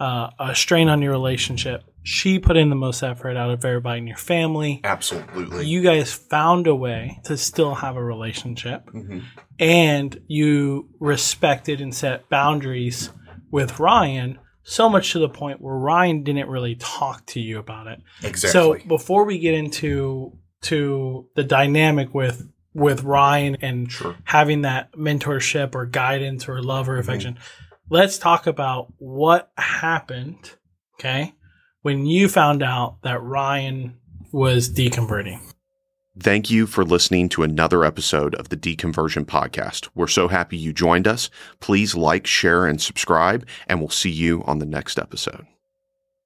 [0.00, 1.82] uh, a strain on your relationship.
[2.02, 4.80] She put in the most effort out of everybody in your family.
[4.84, 5.66] absolutely.
[5.66, 9.24] You guys found a way to still have a relationship, Mhm.
[9.58, 13.10] and you respected and set boundaries
[13.50, 14.38] with Ryan.
[14.70, 18.02] So much to the point where Ryan didn't really talk to you about it.
[18.22, 18.80] Exactly.
[18.80, 24.14] So before we get into to the dynamic with with Ryan and Sure.
[24.24, 27.00] having that mentorship or guidance or love or Mm-hmm.
[27.00, 27.38] affection,
[27.88, 30.50] let's talk about what happened.
[31.00, 31.32] Okay,
[31.82, 33.96] when you found out that Ryan
[34.32, 35.40] was deconverting.
[36.20, 39.88] Thank you for listening to another episode of the Deconversion Podcast.
[39.94, 41.30] We're so happy you joined us.
[41.60, 45.46] Please like, share, and subscribe, and we'll see you on the next episode.